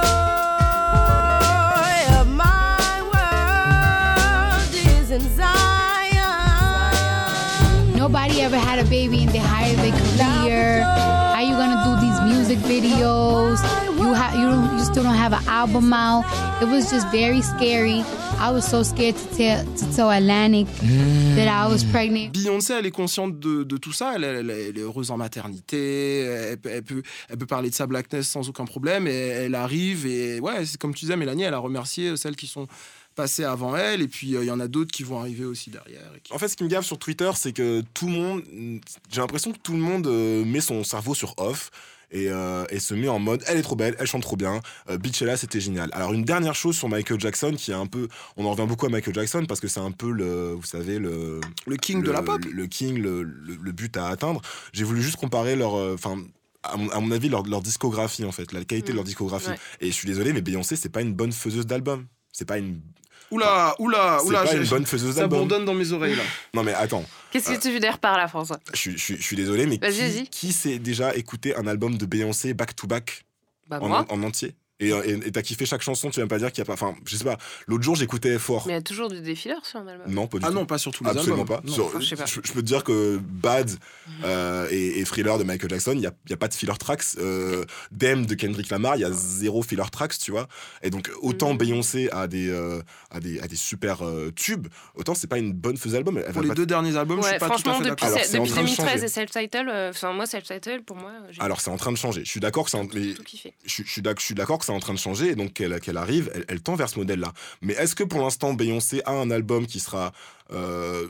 [2.21, 6.23] of my world is in Zion.
[7.97, 10.85] Nobody ever had a baby and they hired their career.
[11.35, 13.59] How you gonna do these music videos?
[13.97, 16.25] You have you don't you still don't have an album out.
[16.61, 18.03] It was just very scary.
[18.39, 20.67] I was so scared to tell to tell Atlantic
[21.37, 22.33] that I was pregnant.
[22.35, 24.13] Beyoncé, elle est consciente de, de tout ça.
[24.17, 26.21] Elle, elle- elle est heureuse en maternité.
[26.21, 29.07] Elle, peut- elle peut, elle peut parler de sa blackness sans aucun problème.
[29.07, 30.07] Et elle arrive.
[30.07, 32.67] Et ouais, c'est comme tu disais, Mélanie, elle a remercié celles qui sont
[33.15, 34.03] passées avant elle.
[34.03, 36.11] Et puis, euh, il y en a d'autres qui vont arriver aussi derrière.
[36.17, 38.43] et qui- En fait, ce qui me gave sur Twitter, c'est que tout le monde,
[39.11, 41.71] j'ai l'impression que tout le monde euh, met son cerveau sur off.
[42.11, 44.61] Et, euh, et se met en mode elle est trop belle, elle chante trop bien,
[44.89, 45.91] euh, Beachella c'était génial.
[45.93, 48.87] Alors une dernière chose sur Michael Jackson qui est un peu, on en revient beaucoup
[48.87, 52.11] à Michael Jackson parce que c'est un peu le, vous savez le le king de
[52.11, 53.25] la pop, le, le king, le,
[53.73, 54.41] but à atteindre.
[54.73, 56.23] J'ai voulu juste comparer leur, euh, enfin
[56.63, 59.51] à mon, à mon avis leur, leur discographie en fait, la qualité de leur discographie.
[59.51, 59.59] Ouais.
[59.81, 62.81] Et je suis désolé mais Beyoncé c'est pas une bonne faiseuse d'album, c'est pas une
[63.35, 64.43] Oula, oula, c'est oula.
[64.45, 65.41] pas j'ai- une bonne faiseuse Ça d'album.
[65.41, 66.23] bourdonne dans mes oreilles là.
[66.55, 67.05] Non mais attends.
[67.31, 68.59] Qu'est-ce Euh, que tu veux dire par là, François?
[68.73, 69.79] je, suis- je suis- je suis désolé, mais
[70.31, 73.25] qui, s'est déjà écouté un album de Beyoncé back-to-back
[73.69, 74.07] Bah, en, moi.
[74.09, 74.55] en entier?
[74.81, 76.73] Et et t'as kiffé chaque chanson, tu vas pas dire qu'il y a pas.
[76.75, 77.39] Enfin, je sais pas.
[77.67, 78.65] L'autre jour, j'écoutais fort.
[78.67, 80.13] Mais il y a toujours du défileur sur un album.
[80.13, 80.55] Non, pas du Ah tout.
[80.55, 81.61] non, pas sur tous les Absolument albums.
[81.61, 81.67] pas.
[81.67, 82.27] Non, Sur- enfin, je sais pas.
[82.27, 83.71] je, je peux te dire que Bad
[84.25, 86.73] euh, et, et Thriller de Michael Jackson, il n'y a, y a pas de filler
[86.79, 87.03] tracks.
[87.19, 90.49] Euh, Dem de Kendrick Lamar, il y a zéro filler tracks, tu vois.
[90.83, 91.59] Et donc, autant Mm.
[91.59, 95.53] Beyoncé a des, euh, a des, a des super euh, tubes, autant c'est pas une
[95.53, 96.19] bonne faiseuse album.
[96.19, 97.91] Elle Pour les pas- deux derniers albums, je Ouais, suis pas tout à franchement, fait
[97.91, 98.09] depuis, d'accord.
[98.09, 99.05] Alors, c'est- c'est en depuis train de 2013 changer.
[99.05, 102.25] et Self-Title, euh, enfin, moi, Self-Title, pour moi, Alors, c'est en train de changer.
[102.25, 102.79] Je suis d'accord que c'est
[103.65, 105.35] je, suis- je suis d'ac- je suis d'accord que c'est en train de changer et
[105.35, 107.33] donc qu'elle qu'elle arrive, elle, tend vers ce modèle-là.
[107.63, 110.13] Mais est-ce que pour l'instant Beyoncé a un album qui sera
[110.53, 111.09] euh,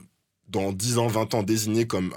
[0.48, 2.12] dans 10 ans, 20 ans désigné comme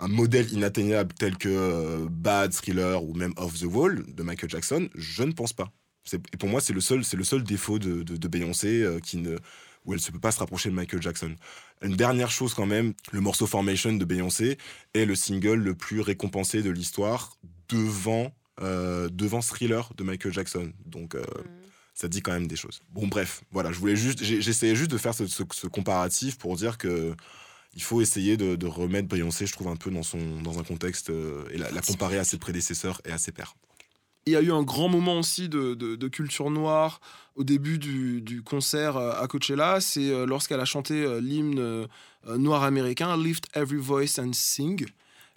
[0.00, 4.50] un, modèle inatteignable tel que euh, Bad, Thriller ou même Off the Wall de Michael
[4.50, 4.88] Jackson?
[4.94, 5.70] Je ne pense pas.
[6.12, 9.36] Et pour moi, c'est le seul, le seul défaut de Beyoncé euh, qui ne
[9.84, 11.34] où elle ne peut pas se rapprocher de Michael Jackson.
[11.82, 14.58] Une dernière chose quand même, le morceau Formation de Beyoncé
[14.94, 17.36] est le single le plus récompensé de l'histoire
[17.68, 20.72] devant, euh, devant Thriller de Michael Jackson.
[20.86, 21.22] Donc euh,
[21.94, 22.80] ça dit quand même des choses.
[22.90, 26.56] Bon bref, voilà, je voulais juste, j'essayais juste de faire ce, ce- ce comparatif pour
[26.56, 27.14] dire que
[27.74, 30.64] il faut essayer de, de remettre Beyoncé, je trouve, un peu dans, son, dans un
[30.64, 33.54] contexte euh, et la, la comparer à ses prédécesseurs et à ses pairs.
[34.26, 37.00] Il y a eu un grand moment aussi de, de- de culture noire
[37.36, 39.80] au début du, du concert à Coachella.
[39.80, 41.86] C'est lorsqu'elle a chanté l'hymne
[42.26, 44.84] noir américain, Lift Every Voice and Sing,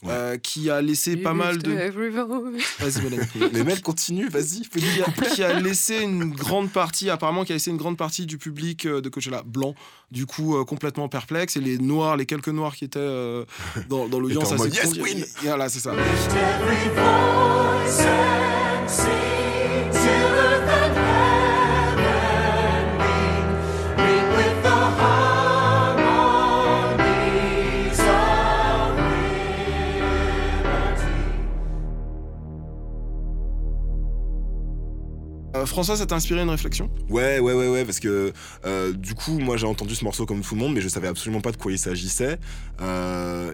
[0.08, 1.72] euh, qui a laissé pas mal de.
[2.80, 3.50] Vas-y.
[3.54, 7.56] Mais Mel, continue, vas-y, qui a, qui a laissé une grande partie, apparemment, qui a
[7.56, 9.76] laissé une grande partie du public euh, de Coachella blanc,
[10.12, 11.58] du coup euh, complètement perplexe.
[11.58, 13.46] Et les noirs, les quelques noirs qui étaient euh,
[13.89, 15.94] dans, dans l'audience, mode, cette Yes, Queen Voilà, c'est ça.
[35.56, 36.89] Euh, François, ça t'a inspiré une réflexion?
[37.10, 38.34] Ouais, ouais, ouais, ouais, parce que
[38.66, 41.08] euh, du coup, moi j'ai entendu ce morceau comme tout le monde, mais je savais
[41.08, 42.39] absolument pas de quoi il s'agissait.
[42.82, 43.54] Euh,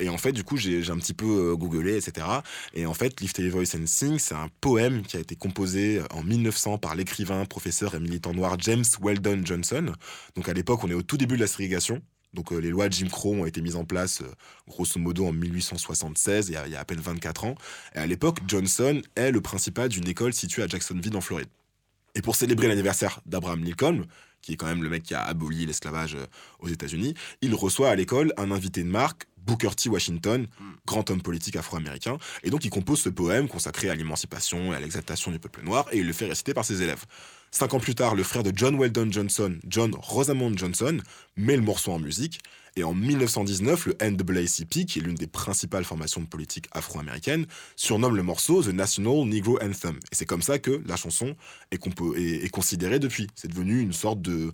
[0.00, 2.26] et, en fait, du coup, j'ai un petit peu googlé, etc.
[2.72, 6.00] Et en fait, Lift Your Voice and Sing, c'est un poème qui a été composé
[6.10, 9.92] en 1900 par l'écrivain, professeur et militant noir James Weldon Johnson.
[10.36, 12.00] Donc à l'époque, on est au tout début de la ségrégation.
[12.34, 14.30] Donc euh, les lois de Jim Crow ont été mises en place euh,
[14.68, 17.54] grosso modo en 1876, il y, a, il y a à peine 24 ans.
[17.94, 21.48] Et à l'époque, Johnson est le principal d'une école située à Jacksonville en Floride.
[22.14, 24.04] Et pour célébrer l'anniversaire d'Abraham Lincoln,
[24.42, 26.26] qui est quand même le mec qui a aboli l'esclavage euh,
[26.60, 29.90] aux États-Unis, il reçoit à l'école un invité de marque, Booker T.
[29.90, 30.46] Washington,
[30.86, 32.16] grand homme politique afro-américain.
[32.44, 35.86] Et donc il compose ce poème consacré à l'émancipation et à l'exaltation du peuple noir,
[35.92, 37.04] et il le fait réciter par ses élèves.
[37.56, 40.98] Cinq ans plus tard, le frère de John Weldon Johnson, John Rosamond Johnson,
[41.36, 42.40] met le morceau en musique.
[42.76, 48.22] Et en 1919, le NAACP, qui est l'une des principales formations politiques afro-américaines, surnomme le
[48.24, 49.94] morceau The National Negro Anthem.
[50.10, 51.36] Et c'est comme ça que la chanson
[51.70, 53.28] est, compo- est- est considérée depuis.
[53.36, 54.52] C'est devenu une sorte de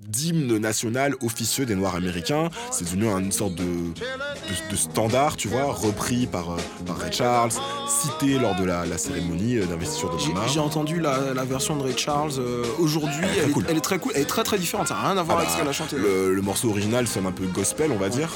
[0.00, 2.50] d'hymne national officieux des Noirs américains.
[2.72, 7.12] C'est devenu une sorte de, de, de standard, tu vois, repris par, euh, par Ray
[7.12, 7.52] Charles,
[7.88, 10.18] cité lors de la, la cérémonie euh, d'investiture de
[10.52, 13.24] J'ai entendu la, la version de Ray Charles euh, aujourd'hui.
[13.24, 13.64] Elle est très Elle, cool.
[13.68, 14.12] elle est très cool.
[14.16, 14.88] Elle est très très différente.
[14.88, 15.96] Ça n'a rien à voir Ah avec ce bah, qu'elle a chanté.
[15.96, 18.30] Le, le morceau original sonne un peu gospel, on va dire.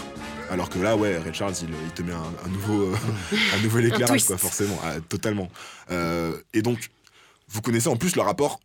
[0.50, 2.96] Alors que là, ouais, Ray Charles, il, il te met un, un nouveau, euh,
[3.58, 5.48] un nouvel éclairage, quoi, forcément, Ah, totalement.
[5.90, 6.90] Euh, et donc,
[7.48, 8.60] vous connaissez en plus le rapport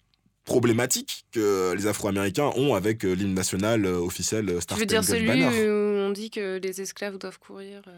[0.45, 5.03] problématique que les Afro-Américains ont avec euh, l'hymne national officiel euh, Tu Star veux dire
[5.03, 5.47] celui Banner.
[5.69, 7.91] où on dit que les esclaves doivent courir euh,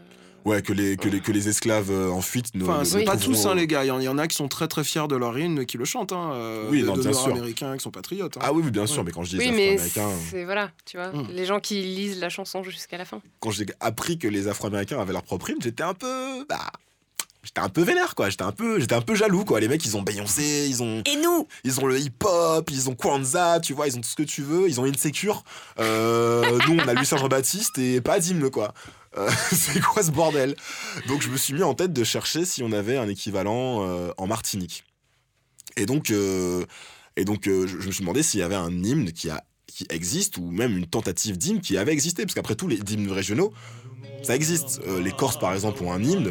[0.44, 2.64] Ouais, que les, que les, que les esclaves euh, en fuite ne.
[2.64, 3.82] Enfin, ne- c'est ne pas tous, hein, les gars.
[3.84, 5.64] Il y, en, il y en a qui sont très très fiers de leur hymne,
[5.64, 6.12] qui le chantent.
[6.12, 7.28] Hein, euh, Oui, de, non, de bien sûr.
[7.28, 8.36] Nord-américains qui sont patriotes.
[8.36, 8.40] hein.
[8.42, 9.04] Ah oui, oui, bien sûr, Ouais.
[9.06, 10.10] mais quand je dis Oui, les mais Afro-Américains.
[10.30, 11.28] c'est voilà, tu vois, Mm.
[11.30, 13.22] les gens qui lisent la chanson jusqu'à la fin.
[13.40, 16.44] quand j'ai appris que les Afro-Américains avaient leur propre hymne, j'étais un peu.
[16.48, 16.60] Bah,
[17.42, 19.60] j'étais un peu vénère quoi, j'étais un peu j'étais un peu jaloux quoi.
[19.60, 22.94] Les mecs ils ont Beyoncé, ils ont Et nous ils ont le hip-hop, ils ont
[22.94, 25.42] Kwanzaa, tu vois, ils ont tout ce que tu veux, ils ont Insecure.
[25.78, 28.72] Euh, nous on a Lucien Jean-Baptiste et pas d'hymne quoi.
[29.16, 30.56] Euh, c'est quoi ce bordel?
[31.08, 34.10] Donc je me suis mis en tête de chercher si on avait un équivalent euh,
[34.16, 34.84] en Martinique.
[35.76, 36.64] Et donc, euh,
[37.16, 39.86] et donc je, je me suis demandé s'il y avait un hymne qui, a, qui
[39.90, 42.24] existe ou même une tentative d'hymne qui avait existé.
[42.24, 43.52] Parce qu'après tout, les hymnes régionaux,
[44.22, 44.80] ça existe.
[45.02, 46.28] Les Corses, par exemple, ont un hymne.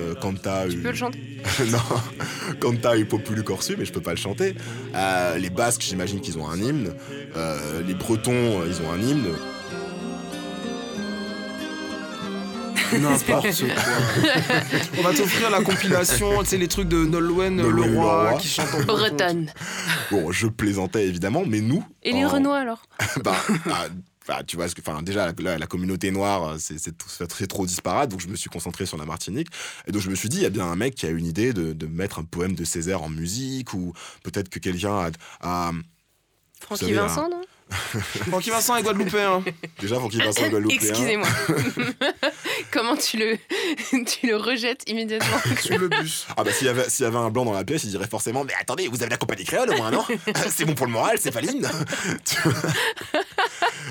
[0.71, 1.19] Tu peux le chanter?
[1.69, 1.77] Non,
[2.59, 4.55] quand t'as eu Populu Corsu, mais je peux pas le chanter.
[5.37, 6.95] Les Basques, j'imagine qu'ils ont un hymne.
[7.85, 9.27] Les Bretons, ils ont un hymne.
[12.99, 13.27] N'importe
[13.57, 13.67] quoi.
[14.97, 18.37] On va t'offrir la compilation, tu sais, les trucs de Nolwenn Nolwenn Leroy Leroy.
[18.39, 19.51] qui chante en Bretonne.
[20.11, 21.85] Bon, je plaisantais évidemment, mais nous.
[22.03, 22.83] Et les en- Renois alors?
[23.23, 23.35] Bah,
[23.65, 23.87] bah,
[24.27, 28.09] bah, tu vois, enfin, déjà, la, la- la communauté noire, euh, c'est très trop disparate,
[28.09, 29.49] donc je me suis concentré sur la Martinique.
[29.87, 31.25] Et donc je me suis dit, il y a bien un mec qui a une
[31.25, 35.09] idée de, de mettre un poème de Césaire en musique, ou peut-être que quelqu'un a.
[35.41, 35.71] a-
[36.61, 37.41] Francky savez, Vincent, un- non?
[38.29, 39.43] Francky Vincent est Guadeloupéen.
[39.81, 40.77] Déjà, Francky Vincent Guadeloupéen.
[40.89, 41.27] Excusez-moi.
[42.73, 43.37] Comment tu le,
[44.05, 46.25] tu le rejettes immédiatement Sur le bus.
[46.35, 48.07] Ah bah s'il y, avait, s'il y avait un blanc dans la pièce, il dirait
[48.07, 50.03] forcément Mais attendez, vous avez la compagnie créole au moins, non?
[50.49, 51.69] C'est bon pour le moral, c'est Faline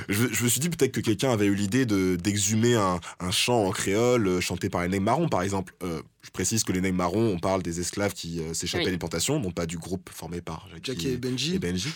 [0.09, 3.31] je, je me suis dit peut-être que quelqu'un avait eu l'idée de, d'exhumer un, un
[3.31, 5.75] chant en créole euh, chanté par les nègres marrons, par exemple.
[5.83, 8.91] Euh, je précise que les nègres marrons, on parle des esclaves qui euh, s'échappaient Oui.
[8.91, 11.55] des plantations, non pas du groupe formé par Jackie, Jackie et Benji.
[11.55, 11.91] Et, Benji.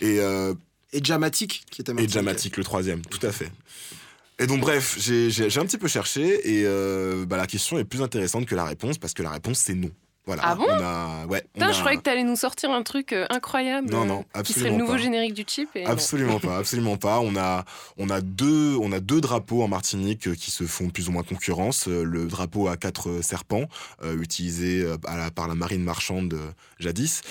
[0.00, 0.54] et, euh,
[0.92, 2.08] Et Jamatic, qui était et.
[2.08, 3.50] Jamatic, le troisième, tout à fait.
[4.38, 8.02] Et donc bref, j'ai un petit peu cherché et euh, bah, la question est plus
[8.02, 9.90] intéressante que la réponse parce que la réponse c'est non.
[10.26, 10.42] Voilà.
[10.44, 12.82] Ah bon on a, ouais, on Putain, a- je croyais que t'allais nous sortir un
[12.82, 13.88] truc euh, incroyable.
[13.90, 14.98] Non, euh, non, Qui serait absolument le nouveau pas.
[14.98, 15.68] générique du chip.
[15.76, 15.90] Et non.
[15.90, 17.20] Absolument pas, absolument pas.
[17.20, 17.64] On a,
[17.96, 21.12] on a deux, on a deux drapeaux en Martinique euh, qui se font plus ou
[21.12, 21.86] moins concurrence.
[21.86, 23.66] Le drapeau à quatre serpents,
[24.02, 26.36] euh, utilisé à la- par la marine marchande
[26.80, 27.22] jadis.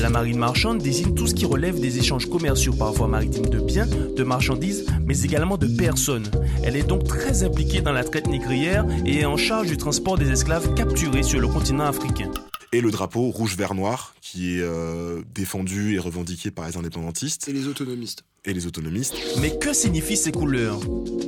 [0.00, 3.86] La marine marchande désigne tout ce qui relève des échanges commerciaux, parfois maritimes de biens,
[3.86, 6.30] de marchandises, mais également de personnes.
[6.64, 10.18] Elle est donc très impliquée dans la traite négrière et est en charge du transport
[10.18, 12.30] des esclaves capturés sur le continent africain.
[12.74, 17.46] Et le drapeau rouge vert noir qui est euh, défendu et revendiqué par les indépendantistes
[17.48, 18.24] Et les autonomistes.
[18.46, 19.14] et les autonomistes.
[19.42, 20.80] Mais que signifient ces couleurs?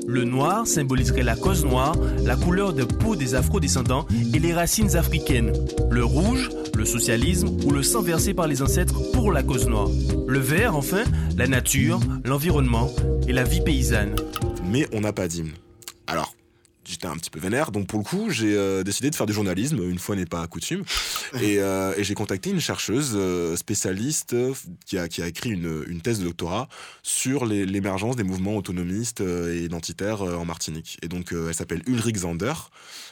[0.06, 4.96] Le noir symboliserait la cause noire, la couleur de peau des afro-descendants et les racines
[4.96, 5.52] africaines.
[5.90, 9.88] Le rouge, le socialisme ou le sang versé par les ancêtres pour la cause noire.
[10.26, 11.04] Le vert, enfin,
[11.36, 12.90] la nature, l'environnement
[13.28, 14.16] et la vie paysanne.
[14.64, 15.52] mais on n'a pas d'hymne.
[16.06, 16.34] Alors,
[16.86, 19.32] j'étais un petit peu vénère, donc pour le coup, j'ai euh, décidé de faire du
[19.32, 20.84] journalisme, une fois n'est pas coutume,
[21.40, 24.36] et, euh, et j'ai contacté une chercheuse euh, spécialiste
[24.86, 26.68] qui a, qui a écrit une, une thèse de doctorat
[27.02, 30.98] sur l'émergence des mouvements autonomistes et identitaires en Martinique.
[31.02, 32.54] Et donc, elle s'appelle Ulrich Zander,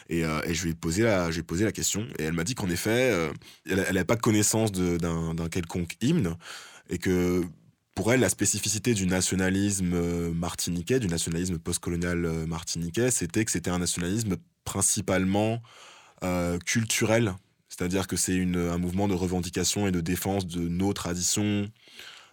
[0.08, 2.32] et, et je, lui ai posé la, je lui ai posé la question, et elle
[2.32, 3.30] m'a dit qu'en effet,
[3.68, 6.36] elle n'avait pas connaissance d'un quelconque hymne,
[6.90, 7.42] et que
[7.94, 13.50] pour elle, la spécificité du nationalisme euh, martiniquais, du nationalisme postcolonial euh, martiniquais, c'était que
[13.50, 15.62] c'était un nationalisme principalement
[16.22, 17.34] euh, culturel.
[17.68, 21.70] C'est-à-dire que c'est un mouvement de revendication et de défense de nos traditions,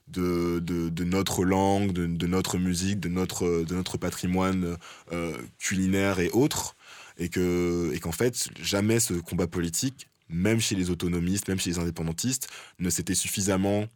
[0.07, 4.75] de, de, notre langue, de, notre musique, de notre, de notre patrimoine
[5.57, 6.75] culinaire et autres.
[7.17, 11.69] Et que- et qu'en fait, jamais ce combat politique, même chez les autonomistes, même chez
[11.69, 12.49] les indépendantistes,
[12.79, 13.87] ne s'était suffisamment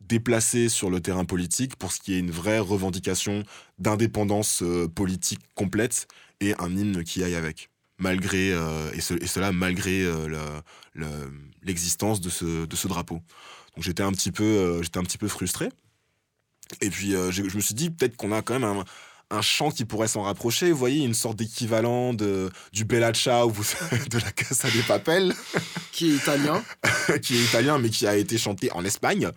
[0.00, 3.44] déplacé sur le terrain politique pour ce qui est une vraie revendication
[3.78, 6.06] d'indépendance euh, politique complète
[6.40, 7.70] et un hymne qui aille avec.
[7.98, 10.62] Malgré, euh, et, ce- et cela malgré euh, le-
[10.94, 11.32] le-
[11.62, 13.16] l'existence de ce, de ce drapeau.
[13.76, 15.68] Donc j'étais un, petit peu, euh, un petit peu frustré.
[16.80, 18.84] Et puis je me suis dit peut-être qu'on a quand même un,
[19.32, 20.70] un chant qui pourrait s'en rapprocher.
[20.72, 23.50] Vous voyez, une sorte d'équivalent de, du Bella Ciao,
[24.10, 25.34] de la Casa des Papel.
[25.92, 26.62] Qui est italien.
[27.22, 29.30] qui est italien, mais qui a été chanté en Espagne.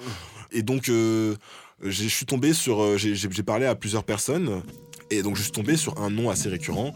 [0.54, 1.36] Et donc, euh,
[1.84, 2.82] j'ai- je suis tombé sur.
[2.82, 4.62] euh, J'ai parlé à plusieurs personnes.
[5.12, 6.94] Et donc, je suis tombé sur un nom assez récurrent.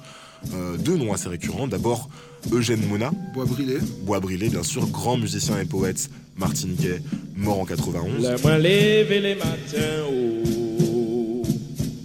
[0.53, 1.67] euh, deux noms assez récurrents.
[1.67, 2.09] D'abord,
[2.51, 3.09] Eugène Mona.
[3.33, 3.79] Bois brûlé.
[4.03, 7.01] Bois brûlé, bien sûr, grand musicien et poète martiniquais,
[7.35, 8.21] mort en 91.
[8.23, 11.41] Laisse-moi lever les matins, oh.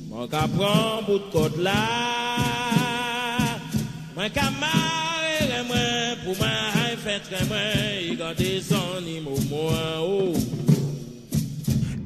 [0.08, 1.74] Mon qu'à prendre bout de côte là.
[4.16, 5.76] Mon qu'à marrer, moi,
[6.24, 6.48] pour moi,
[7.04, 7.56] faire très moi,
[8.08, 10.32] il garde son immo, moi, oh.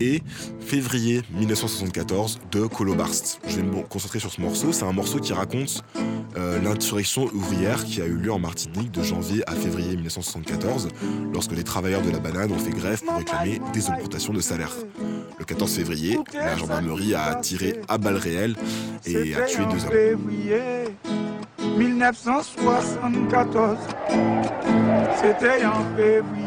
[0.01, 0.23] Et
[0.61, 3.41] février 1974 de Colobarst.
[3.47, 4.73] Je vais me concentrer sur ce morceau.
[4.73, 5.83] C'est un morceau qui raconte
[6.37, 10.89] euh, l'insurrection ouvrière qui a eu lieu en Martinique de janvier à février 1974,
[11.33, 14.73] lorsque les travailleurs de la banane ont fait grève pour réclamer des augmentations de salaire.
[15.39, 18.57] Le 14 février, la gendarmerie a tiré à balles réelles
[19.05, 19.93] et a tué deux hommes.
[21.79, 23.77] 1974,
[25.21, 26.46] c'était en février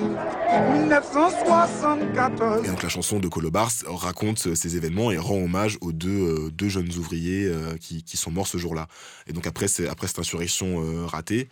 [0.00, 2.64] 1974.
[2.64, 6.50] Et donc la chanson de Colobars raconte ces événements et rend hommage aux deux, euh,
[6.50, 8.88] deux jeunes ouvriers euh, qui, qui sont morts ce jour-là.
[9.26, 11.48] Et donc après, après cette insurrection euh, ratée,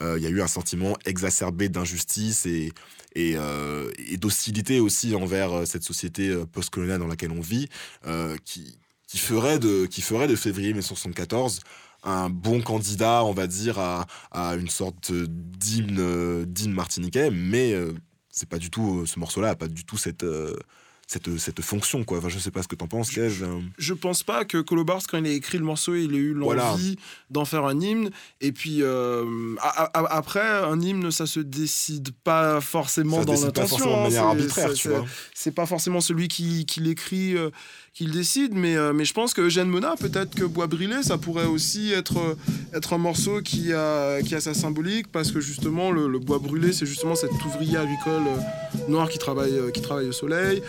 [0.00, 2.72] euh, il y a eu un sentiment exacerbé d'injustice et,
[3.14, 7.68] et, euh, d'hostilité aussi envers euh, cette société euh, postcoloniale dans laquelle on vit,
[8.06, 11.60] euh, qui, qui, ferait de, qui ferait de février 1974
[12.04, 17.72] un bon candidat, on va dire, à, à une sorte d'hymne euh, d'hymne martiniquais, mais
[17.72, 17.92] euh,
[18.30, 20.56] c'est pas du tout, ce morceau-là a pas du tout cette, euh,
[21.06, 22.18] cette, cette fonction, quoi.
[22.18, 23.42] Enfin, je sais pas ce que t'en penses, Kev.
[23.44, 23.60] euh.
[23.76, 26.54] Je pense pas que Colobars, quand il a écrit le morceau, il ait eu l'envie
[26.56, 26.76] Voilà.
[27.30, 28.10] d'en faire un hymne.
[28.40, 33.34] Et puis, euh, a- a- après, un hymne, ça se décide pas forcément Ça dans
[33.34, 33.68] pas l'intention.
[33.76, 34.02] forcément de hein.
[34.04, 35.04] manière C'est- arbitraire, c'est- tu c'est- vois.
[35.34, 37.50] C'est pas forcément celui qui, qui l'écrit euh,
[37.94, 41.02] qui le décide, mais, euh, mais je pense que Eugène Mona, peut-être que Bois Brûlé,
[41.02, 46.18] ça pourrait aussi être, euh, un morceau qui a, sa symbolique, parce que justement, le,
[46.18, 49.58] bois brûlé, c'est justement cet ouvrier agricole euh, noir qui travaille,
[50.08, 50.62] au soleil.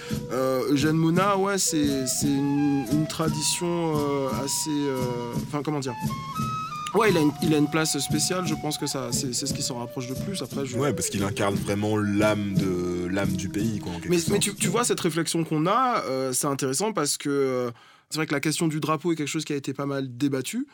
[0.69, 3.93] Eugène Mona, ouais, c'est une, une tradition
[4.43, 4.71] assez.
[5.47, 5.93] Enfin, comment dire?
[6.93, 9.47] Ouais, il a, une, il a une place spéciale, je pense que ça, c'est c'est
[9.47, 10.41] ce qui s'en rapproche de plus.
[10.43, 10.77] Après, je...
[10.77, 13.93] Ouais, parce qu'il incarne vraiment l'âme de l'âme du pays, quoi.
[13.93, 17.17] En quelque Mais, mais tu, tu vois, cette réflexion qu'on a, euh, c'est intéressant parce
[17.17, 17.71] que euh,
[18.09, 20.17] c'est vrai que la question du drapeau est quelque chose qui a été pas mal
[20.17, 20.67] débattu.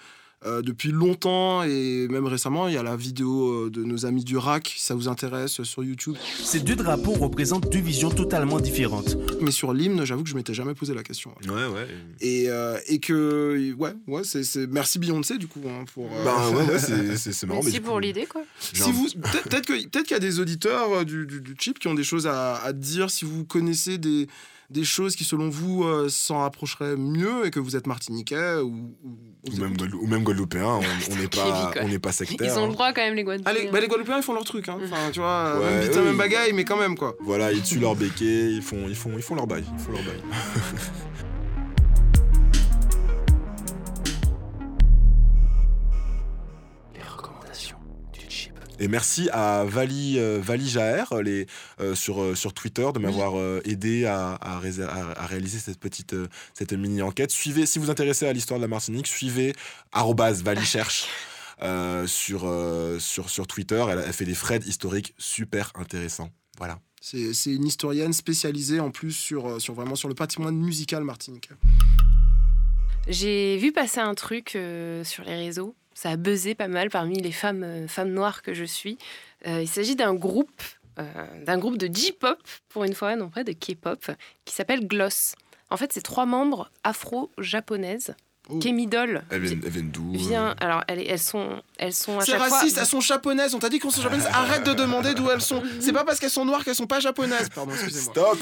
[0.46, 4.24] Euh, depuis longtemps et même récemment, il y a la vidéo euh, de nos amis
[4.24, 6.16] du RAC, si ça vous intéresse, sur YouTube.
[6.42, 9.18] Ces deux drapeaux représentent deux visions totalement différentes.
[9.42, 11.32] Mais sur l'hymne, j'avoue que je m'étais jamais posé la question.
[11.46, 11.88] Ouais, ouais.
[12.22, 16.06] Et, euh, et que, ouais, ouais c'est, merci Beyoncé du coup hein, pour.
[16.06, 16.80] euh, Ben ouais, ouais,
[17.18, 17.60] c'est- marrant.
[17.60, 18.42] mais Merci du pour coup- l'idée, quoi.
[18.60, 21.56] Si vous, peut-être peut-être que- peut-être qu'il y a des auditeurs euh, du, du, du
[21.60, 23.10] chip qui ont des choses à, à dire.
[23.10, 24.28] Si vous connaissez des,
[24.70, 28.95] des choses qui, selon vous, euh, s'en rapprocheraient mieux et que vous êtes martiniquais ou,
[29.03, 29.17] ou-
[29.51, 32.53] Ou même, Guadeloupe- ou même guadeloupéen, on on n'est pas, on n'est pas sectaire.
[32.53, 32.67] Ils ont hein.
[32.67, 33.55] le droit quand même, les Guadeloupéens.
[33.55, 34.70] Allez, bah, les Guadeloupéens, ils font leur truc.
[34.70, 34.78] Hein.
[34.84, 37.15] Enfin, tu vois, Ouais, même même bagaille, mais quand même, quoi.
[37.22, 39.63] Voilà, ils tuent leur béquet, ils font, ils font, ils font leur bail.
[39.74, 40.22] Ils font leur bail.
[48.80, 51.47] Et merci à Vali, euh, Vali Jaher les,
[51.82, 55.59] euh, sur, euh, sur Twitter de m'avoir euh, aidé à, à, rés- à- à réaliser
[55.59, 57.30] cette petite euh, cette mini enquête.
[57.32, 59.53] Suivez, si vous vous intéressez à l'histoire de la Martinique, suivez
[60.43, 61.07] Vali cherche
[61.61, 63.84] euh, sur, euh, sur, sur Twitter.
[63.89, 66.30] Elle, elle fait des threads historiques super intéressants.
[66.57, 66.80] Voilà.
[67.01, 71.03] C'est c'est une historienne spécialisée en plus sur, euh, sur vraiment sur le patrimoine musical
[71.03, 71.55] martiniquais.
[73.07, 75.75] J'ai vu passer un truc euh, sur les réseaux.
[76.00, 78.97] Ça a buzzé pas mal parmi les femmes, euh, femmes noires que je suis.
[79.45, 80.62] Euh, il s'agit d'un groupe,
[80.97, 81.04] euh,
[81.45, 82.39] d'un groupe de J-pop,
[82.70, 84.10] pour une fois, non pas de K-pop,
[84.45, 85.36] qui s'appelle Gloss.
[85.70, 88.16] En fait, c'est trois membres afro-japonaises.
[88.62, 90.56] Kemi Doll Elle vient, elle vient d'où vient.
[90.62, 92.84] Alors, elles, elles sont, elles sont à C'est raciste, fois.
[92.84, 93.54] elles sont japonaises.
[93.54, 94.26] On t'a dit qu'on sont japonaises.
[94.32, 95.62] Arrête de demander d'où elles sont.
[95.82, 97.50] C'est pas parce qu'elles sont noires qu'elles sont pas japonaises.
[97.50, 98.14] Pardon, excusez-moi.
[98.14, 98.39] Stop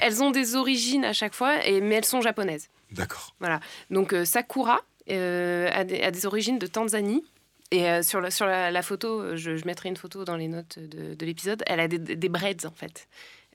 [0.00, 2.68] Elles ont des origines à chaque fois, et, mais elles sont japonaises.
[2.90, 3.34] D'accord.
[3.38, 3.60] Voilà.
[3.90, 7.24] Donc euh, Sakura euh, a, des, a des origines de Tanzanie.
[7.72, 10.36] Et euh, sur, la, sur la, la photo, euh, je, je mettrai une photo dans
[10.36, 13.06] les notes de, de l'épisode, elle a des, des braids en fait.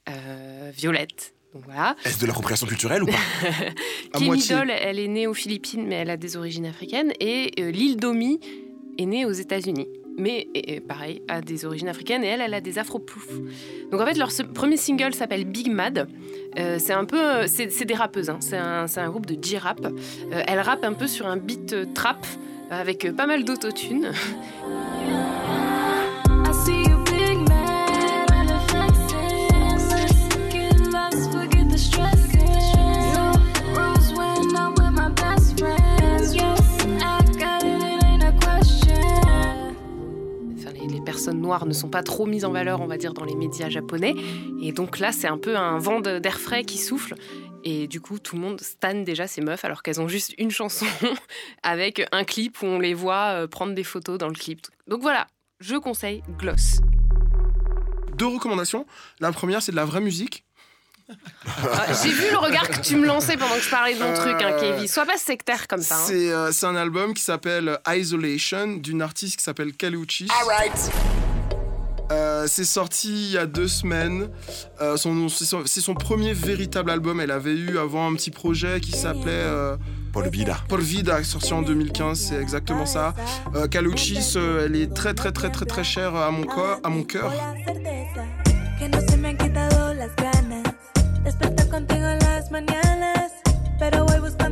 [0.08, 1.34] Euh, violettes.
[1.54, 1.96] Donc voilà.
[2.06, 4.20] Est-ce de l'appropriation culturelle ou pas?
[4.20, 4.56] Moitié.
[4.56, 7.12] Doll, elle est née aux Philippines, mais elle a des origines africaines.
[7.20, 8.40] Et euh, Lil Domi
[8.98, 9.88] est née aux États-Unis.
[10.18, 13.40] Mais et- et pareil, a des origines africaines et elle, elle a des afro-ploufs.
[13.92, 16.08] Donc en fait, leur premier single s'appelle Big Mad.
[16.58, 18.30] Euh, c'est un peu, euh, c'est des rappeuses.
[18.30, 18.38] hein.
[18.40, 19.82] C'est un, un groupe de J-rap.
[19.86, 22.26] Euh, elles rappent un peu sur un beat trap
[22.72, 24.12] avec pas mal d'autotune.
[41.34, 44.16] noires ne sont pas trop mises en valeur, on va dire, dans les médias japonais.
[44.62, 47.16] Et donc là, c'est un peu un vent d'air frais qui souffle.
[47.64, 50.52] Et du coup, tout le monde stanne déjà ces meufs alors qu'elles ont juste une
[50.52, 50.86] chanson
[51.64, 54.62] avec un clip où on les voit euh, prendre des photos dans le clip.
[54.88, 55.28] Donc voilà,
[55.60, 56.82] je conseille Gloss.
[58.18, 58.86] Deux recommandations.
[59.20, 60.46] La première, c'est de la vraie musique.
[61.48, 64.14] Ah, J'ai vu le regard que tu me lançais pendant que je parlais de mon
[64.14, 64.88] truc, hein, Kevin.
[64.88, 65.96] Sois pas sectaire comme ça.
[65.98, 66.04] hein.
[66.08, 70.28] C'est euh, c'est un album qui s'appelle Isolation d'une artiste qui s'appelle Kaluchis.
[72.12, 74.30] Euh, c'est sorti il y a deux semaines.
[74.82, 77.20] Euh, c'est son, premier véritable album.
[77.20, 79.76] Elle avait eu avant un petit projet qui s'appelait euh,
[80.14, 80.58] Paul Vida.
[80.70, 82.20] Paul Vida, sorti en 2015.
[82.20, 83.16] C'est exactement ça.
[83.56, 86.90] Euh, Kaluchis, euh, elle est très très très très très chère à mon corps, à
[86.90, 87.32] mon cœur.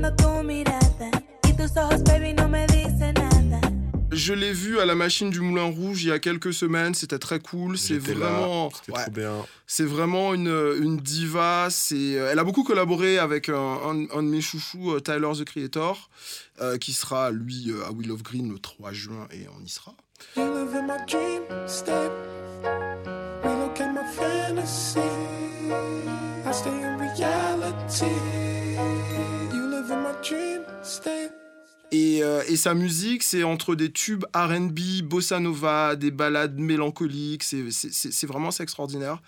[0.03, 1.11] Buscando tu mirada.
[1.47, 3.61] Y tus ojos, baby, no me dicen nada.
[4.11, 6.93] Je l'ai vu à la machine du Moulin Rouge il y a quelques semaines.
[6.93, 7.77] C'était très cool.
[7.77, 8.67] C'est vraiment.
[8.89, 9.05] Ouais.
[9.65, 10.47] C'est vraiment une,
[10.81, 11.67] une diva.
[11.71, 15.45] C'est, elle a beaucoup collaboré avec un, un- un de mes chouchous, euh, Tyler the
[15.45, 16.09] Creator,
[16.61, 19.69] euh, qui sera lui euh, à Will of Green le 3 juin et on y
[19.69, 19.95] sera.
[26.45, 28.42] I stay in reality.
[31.91, 37.43] Et, euh, et sa musique, c'est entre des tubes RB, bossa nova, des ballades mélancoliques.
[37.43, 39.21] C'est- vraiment extraordinaire.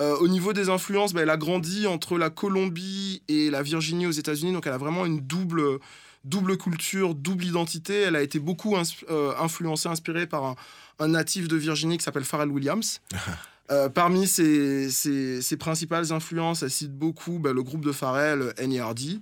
[0.00, 4.06] Euh, au niveau des influences, bah, elle a grandi entre la Colombie et la Virginie
[4.06, 4.52] aux États-Unis.
[4.52, 5.78] Donc elle a vraiment une double,
[6.24, 7.94] double culture, double identité.
[8.02, 10.56] Elle a été beaucoup euh, influencée, inspirée par
[10.98, 13.00] un natif de Virginie qui s'appelle Pharrell Williams.
[13.70, 18.52] Euh, parmi ses, ses- ses principales influences, elle cite beaucoup bah, le groupe de Pharrell,
[18.66, 19.20] NERD.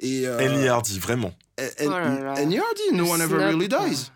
[0.00, 1.32] Et, euh, Ellie Hardy, vraiment.
[1.58, 2.44] N- Oh.
[2.44, 3.36] NERD, No One Ever.
[3.36, 4.10] Really Dies.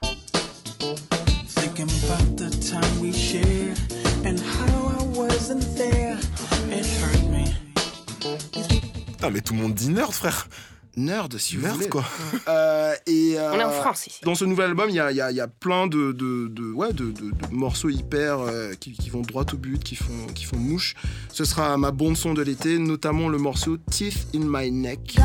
[1.55, 3.79] Thinking about the time we shared
[4.25, 6.17] and how I wasn't there.
[6.73, 7.45] It hurt me.
[9.13, 10.49] Putain, mais tout le monde dit nerd, frère.
[10.99, 11.89] Nerd, si vous Nerd, voulez.
[11.89, 12.05] quoi.
[12.49, 14.21] Euh, et, euh, On est en France, ici.
[14.25, 16.13] Dans ce nouvel album, il y a, il y a- il y a plein de,
[16.13, 19.83] de, de- ouais, de, de- de morceaux hyper euh, qui, qui vont droit au but,
[19.83, 20.95] qui font, qui font mouche.
[21.33, 25.17] Ce sera ma bande son de l'été, notamment le morceau Teeth in My Neck.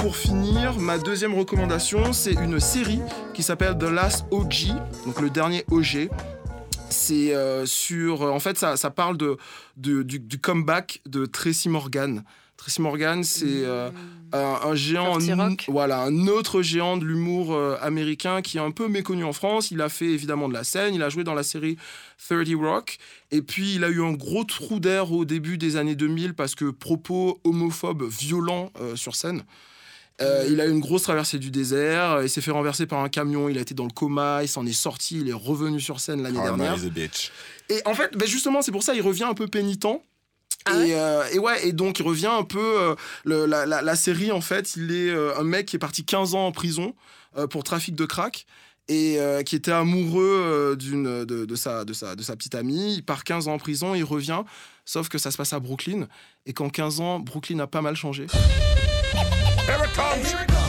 [0.00, 3.00] Pour finir, ma deuxième recommandation, c'est une série
[3.34, 4.68] qui s'appelle The Last OG,
[5.06, 6.08] donc le dernier OG.
[6.90, 8.22] C'est euh, sur.
[8.22, 9.36] En fait, ça, ça parle de,
[9.76, 12.24] de- du, du comeback de Tracy Morgan.
[12.56, 13.90] Tracy Morgan, c'est euh,
[14.32, 15.66] un, un géant, un- Rock.
[15.68, 19.70] voilà, un autre géant de l'humour euh, américain qui est un peu méconnu en France.
[19.70, 21.76] Il a fait évidemment de la scène, il a joué dans la série
[22.26, 22.98] 30 Rock,
[23.32, 26.54] et puis il a eu un gros trou d'air au début des années 2000 parce
[26.54, 29.42] que propos homophobes violents euh, sur scène.
[30.20, 32.98] Euh, il a eu une grosse traversée du désert, euh, il s'est fait renverser par
[33.04, 35.80] un camion, il a été dans le coma, il s'en est sorti, il est revenu
[35.80, 36.82] sur scène l'année Karma dernière.
[36.82, 37.30] is a bitch.
[37.68, 39.86] Et en fait, ben justement, c'est pour ça il revient un peu pénitent.
[40.64, 42.58] Ah et, euh, et ouais, et donc il revient un peu.
[42.80, 42.94] euh,
[43.24, 46.04] le- la, la- la série, en fait, il est euh, un mec qui est parti
[46.04, 46.94] 15 ans en prison
[47.36, 48.44] euh, pour trafic de crack
[48.88, 52.56] et euh, qui était amoureux euh, d'une de, de sa, de, sa, de sa petite
[52.56, 52.94] amie.
[52.96, 54.42] Il part 15 ans en prison, il revient,
[54.84, 56.08] sauf que ça se passe à Brooklyn.
[56.44, 58.26] Et qu'en 15 ans, Brooklyn a pas mal changé.
[59.12, 60.67] Here it comes.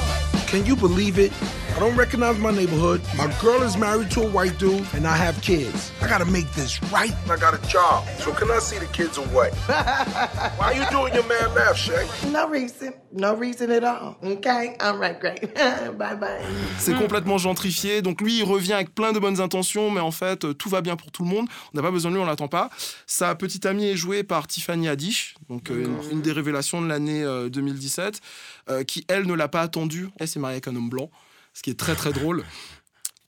[0.50, 1.32] Can you believe it?
[1.76, 3.02] I don't recognize my neighborhood.
[3.16, 5.92] My girl is married to a white dude, and I have kids.
[6.02, 7.14] I gotta make this right.
[7.30, 9.52] I got a job, so can I see the kids away?
[10.58, 12.04] Why you doing your man math, Shay?
[12.32, 12.94] No reason.
[13.12, 14.18] No reason at all.
[14.24, 14.76] Okay?
[14.80, 15.54] All right, great.
[15.98, 16.42] bye bye.
[16.80, 18.02] C'est complètement gentrifié.
[18.02, 20.82] Donc lui, il revient avec plein de bonnes intentions, mais en fait, euh, tout va
[20.82, 21.48] bien pour tout le monde.
[21.74, 22.72] On n'a pas besoin de lui, on l'attend pas.
[23.06, 26.88] Sa petite amie est jouée par Tiffany Haddish, donc euh, une, une des révélations de
[26.88, 28.20] l'année euh, 2017,
[28.70, 30.10] euh, qui elle ne l'a pas attendu.
[30.20, 31.10] Elle s'est mariée avec un homme blanc,
[31.54, 32.44] ce qui est très très drôle.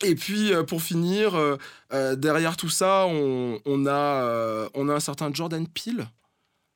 [0.04, 5.00] Et puis euh, pour finir, euh, derrière tout ça, on, on a, on a un
[5.00, 6.08] certain Jordan Peele.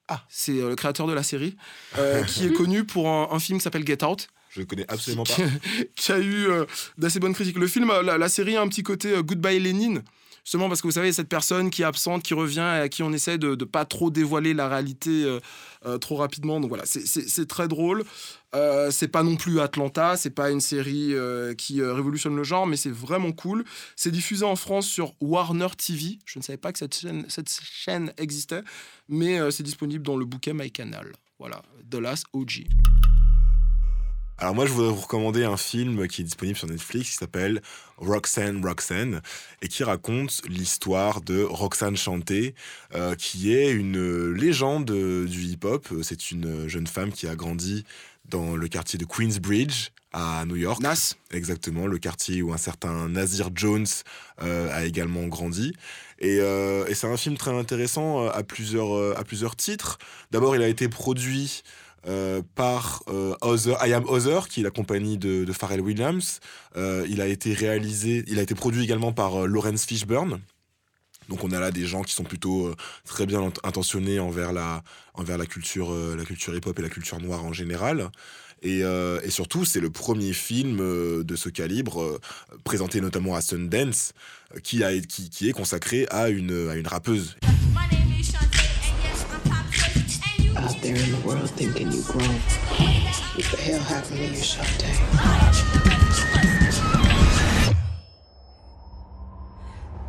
[0.07, 1.55] Ah, c'est le créateur de la série,
[2.28, 5.24] qui est connu pour un, un film qui s'appelle Get Out Je le connais absolument
[5.24, 5.34] pas.
[5.95, 6.66] qui, a eu euh,
[6.99, 7.57] d'assez bonnes critiques.
[7.57, 10.03] Le film, la, la série a un petit côté euh, Goodbye Lénine.
[10.45, 13.01] Justement parce que vous savez, cette personne qui est absente, qui revient et à qui
[13.01, 15.39] on essaie de ne pas trop dévoiler la réalité euh,
[15.87, 16.59] euh, trop rapidement.
[16.59, 18.03] Donc voilà, c'est- très drôle.
[18.53, 22.67] Euh, c'est pas non plus Atlanta, c'est pas une série euh, qui révolutionne le genre,
[22.67, 23.65] mais c'est vraiment cool.
[23.95, 26.19] C'est diffusé en France sur Warner TV.
[26.25, 28.61] Je ne savais pas que cette chaîne, cette chaîne existait,
[29.09, 31.11] mais c'est disponible dans le bouquet MyCanal.
[31.39, 32.65] Voilà, The Last OG.
[34.38, 37.61] Alors moi, je voudrais vous recommander un film qui est disponible sur Netflix qui s'appelle
[37.97, 39.21] Roxanne Roxanne
[39.61, 42.53] et qui raconte l'histoire de Roxanne Chanté,
[42.95, 45.88] euh, qui est une légende euh, du hip-hop.
[46.01, 47.86] C'est une jeune femme qui a grandi
[48.25, 50.81] dans le quartier de Queensbridge à New York.
[50.81, 51.13] Nas.
[51.31, 53.88] Exactement, le quartier où un certain Nazir Jones
[54.41, 55.73] euh, a également grandi.
[56.19, 59.97] Et, euh, et c'est un film très intéressant à plusieurs, à plusieurs titres.
[60.31, 61.63] D'abord, il a été produit
[62.08, 66.39] euh, par euh, Other, I Am Other, qui est la compagnie de, Pharrell Williams.
[66.78, 70.39] Euh, il a été réalisé, il a été produit également par Lawrence Fishburne.
[71.30, 72.72] Donc on a là des gens qui sont plutôt
[73.06, 74.84] très bien int- intentionnés envers la,
[75.16, 75.91] envers la culture,
[76.28, 78.12] culture hip-hop et la culture noire en général.
[78.62, 78.84] Et,
[79.30, 80.78] surtout, c'est le premier film
[81.24, 82.20] de ce calibre,
[82.64, 84.14] présenté notamment à Sundance,
[84.64, 87.36] qui, a, qui est consacré à une, à une rappeuse.
[90.58, 92.36] Out there in the world thinking you grown.
[93.36, 94.95] What the hell happened to you, Shantae?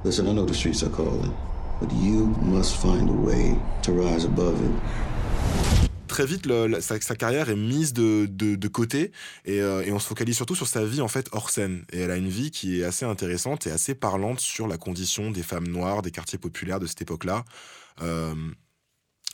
[0.05, 1.35] Listen, I know the streets are calling,
[1.81, 4.71] but you must find a way to rise above it.
[6.09, 9.13] très vite, le- la- sa, sa carrière est mise de, de, de côté
[9.45, 11.85] et, euh, et on se focalise surtout sur sa vie en fait hors scène.
[11.93, 15.31] Et elle a une vie qui est assez intéressante et assez parlante sur la condition
[15.31, 17.45] des femmes noires des quartiers populaires de cette époque-là.
[18.01, 18.35] Euh,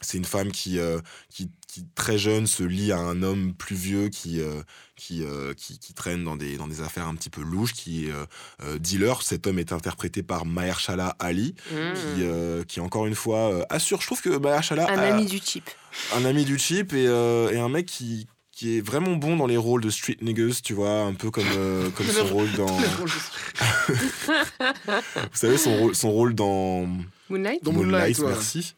[0.02, 1.00] c'est une femme qui, euh,
[1.30, 4.62] qui, qui, très jeune, se lie à un homme plus vieux qui, euh,
[4.96, 8.06] qui, euh, qui, qui traîne dans des, dans des affaires un petit peu louches, qui
[8.08, 9.22] est dealer.
[9.22, 11.74] Cet homme est interprété par Mahershala Ali, qui,
[12.22, 14.00] euh, qui, encore une fois, euh, assure.
[14.00, 15.68] Je trouve que Mahershala Un a- ami du cheap.
[16.14, 19.46] un ami du cheap et, euh, et un mec qui, qui est vraiment bon dans
[19.46, 22.66] les rôles de street niggas, tu vois, un peu comme, euh, comme son rôle dans.
[23.88, 26.86] Vous savez, son rôle, son rôle dans.
[27.28, 27.62] Moonlight?
[27.64, 28.74] Dans Moonlight, merci.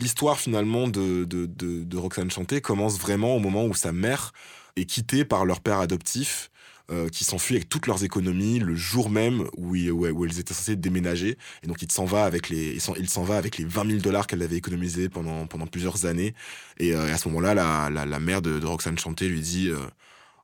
[0.00, 4.32] L'histoire finalement de, de, de, Roxane Chanté commence vraiment au moment où sa mère
[4.76, 6.50] est quittée par leur père adoptif.
[6.90, 10.76] euh, qui s'enfuit avec toutes leurs économies le jour même où, où, elles étaient censées
[10.76, 11.38] déménager.
[11.62, 12.76] Et donc il s'en va avec les
[13.16, 16.34] va avec les 20 000 dollars qu'elle avait économisés pendant pendant plusieurs années.
[16.78, 19.78] Et, euh, à ce moment-là la, la, mère de, Roxane Chanté lui dit euh,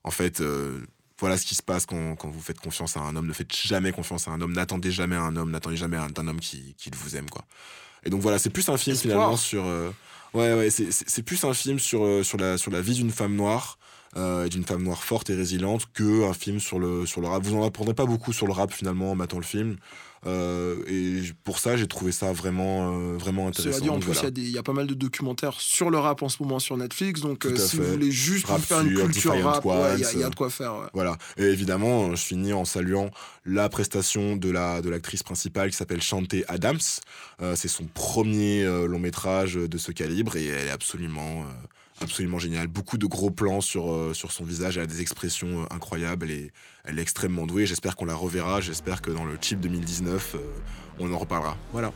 [0.04, 0.40] en fait
[1.18, 3.26] voilà ce qui se passe quand, quand vous faites confiance à un homme.
[3.26, 4.52] Ne faites jamais confiance à un homme.
[4.52, 5.50] N'attendez jamais un homme.
[5.50, 7.44] N'attendez jamais un- d'un homme qui, qui vous aime quoi
[8.04, 9.12] et donc voilà c'est plus un film Espoir.
[9.12, 9.90] finalement sur euh,
[10.34, 13.34] ouais ouais c'est, plus un film sur euh, sur la sur la vie d'une femme
[13.34, 13.78] noire
[14.16, 17.28] euh, et d'une femme noire forte et résiliente que un film sur le sur le
[17.28, 19.76] rap vous en apprendrez pas beaucoup sur le rap finalement en matant le film
[20.26, 24.10] Euh, et pour ça j'ai trouvé ça vraiment euh, vraiment Cela intéressant dit, en plus,
[24.10, 24.30] il voilà.
[24.36, 27.20] y, a y pas mal de documentaires sur le rap en ce moment sur Netflix.
[27.20, 27.82] Donc, euh, si fait.
[27.82, 30.50] vous voulez juste Rap faire une culture rap, ouais, il y, a- y de quoi
[30.50, 30.74] faire.
[30.74, 30.86] ouais.
[30.92, 31.16] Voilà.
[31.36, 33.10] Et évidemment, je finis en saluant
[33.44, 36.78] la prestation de la de l'actrice principale qui s'appelle Chanté Adams.
[37.54, 41.44] C'est son premier long métrage de ce calibre et elle est absolument
[42.00, 42.66] absolument géniale.
[42.66, 44.76] Beaucoup de gros plans sur euh, son visage.
[44.76, 46.30] Elle a des expressions euh, incroyables.
[46.30, 46.52] Est
[46.84, 47.66] elle est extrêmement douée.
[47.66, 48.60] J'espère qu'on la reverra.
[48.60, 50.38] J'espère que dans le chip 2019, euh,
[50.98, 51.56] on en reparlera.
[51.72, 51.92] Voilà.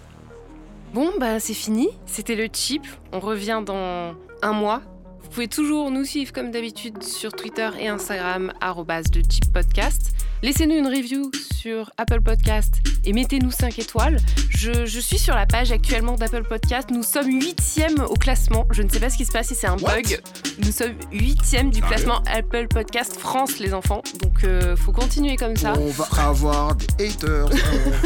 [0.92, 1.88] Bon, bah c'est fini.
[2.06, 2.86] C'était le chip.
[3.12, 4.82] On revient dans un mois.
[5.22, 10.12] Vous pouvez toujours nous suivre comme d'habitude sur Twitter et Instagram, de Chip Podcast.
[10.42, 12.74] Laissez-nous une review sur Apple Podcast
[13.04, 14.16] et mettez-nous 5 étoiles.
[14.48, 16.90] Je, je suis sur la page actuellement d'Apple Podcast.
[16.90, 18.66] Nous sommes huitième au classement.
[18.72, 20.20] Je ne sais pas ce qui se passe si c'est un bug.
[20.64, 24.02] Nous sommes huitième du Sérieux classement Apple Podcast France, les enfants.
[24.20, 25.74] Donc euh, faut continuer comme ça.
[25.78, 27.48] On va avoir des haters.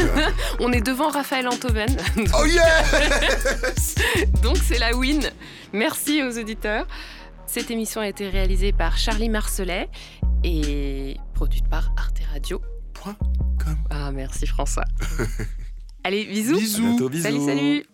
[0.59, 1.97] On est devant Raphaël Antoven.
[2.39, 3.95] oh yes
[4.43, 5.21] Donc c'est la win.
[5.73, 6.85] Merci aux auditeurs.
[7.47, 9.89] Cette émission a été réalisée par Charlie Marcelet
[10.43, 12.61] et produite par Arte Radio.
[13.89, 14.85] Ah merci François.
[16.03, 16.57] Allez, bisous.
[16.57, 16.83] Bisous.
[16.85, 17.23] À bientôt, bisous.
[17.23, 17.85] Salut, salut.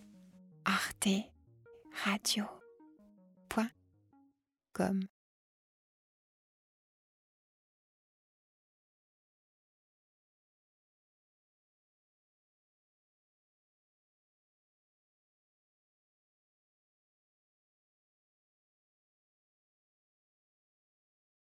[0.65, 1.07] Arte
[2.05, 2.45] Radio.
[3.47, 3.69] Point.
[4.73, 4.99] Com.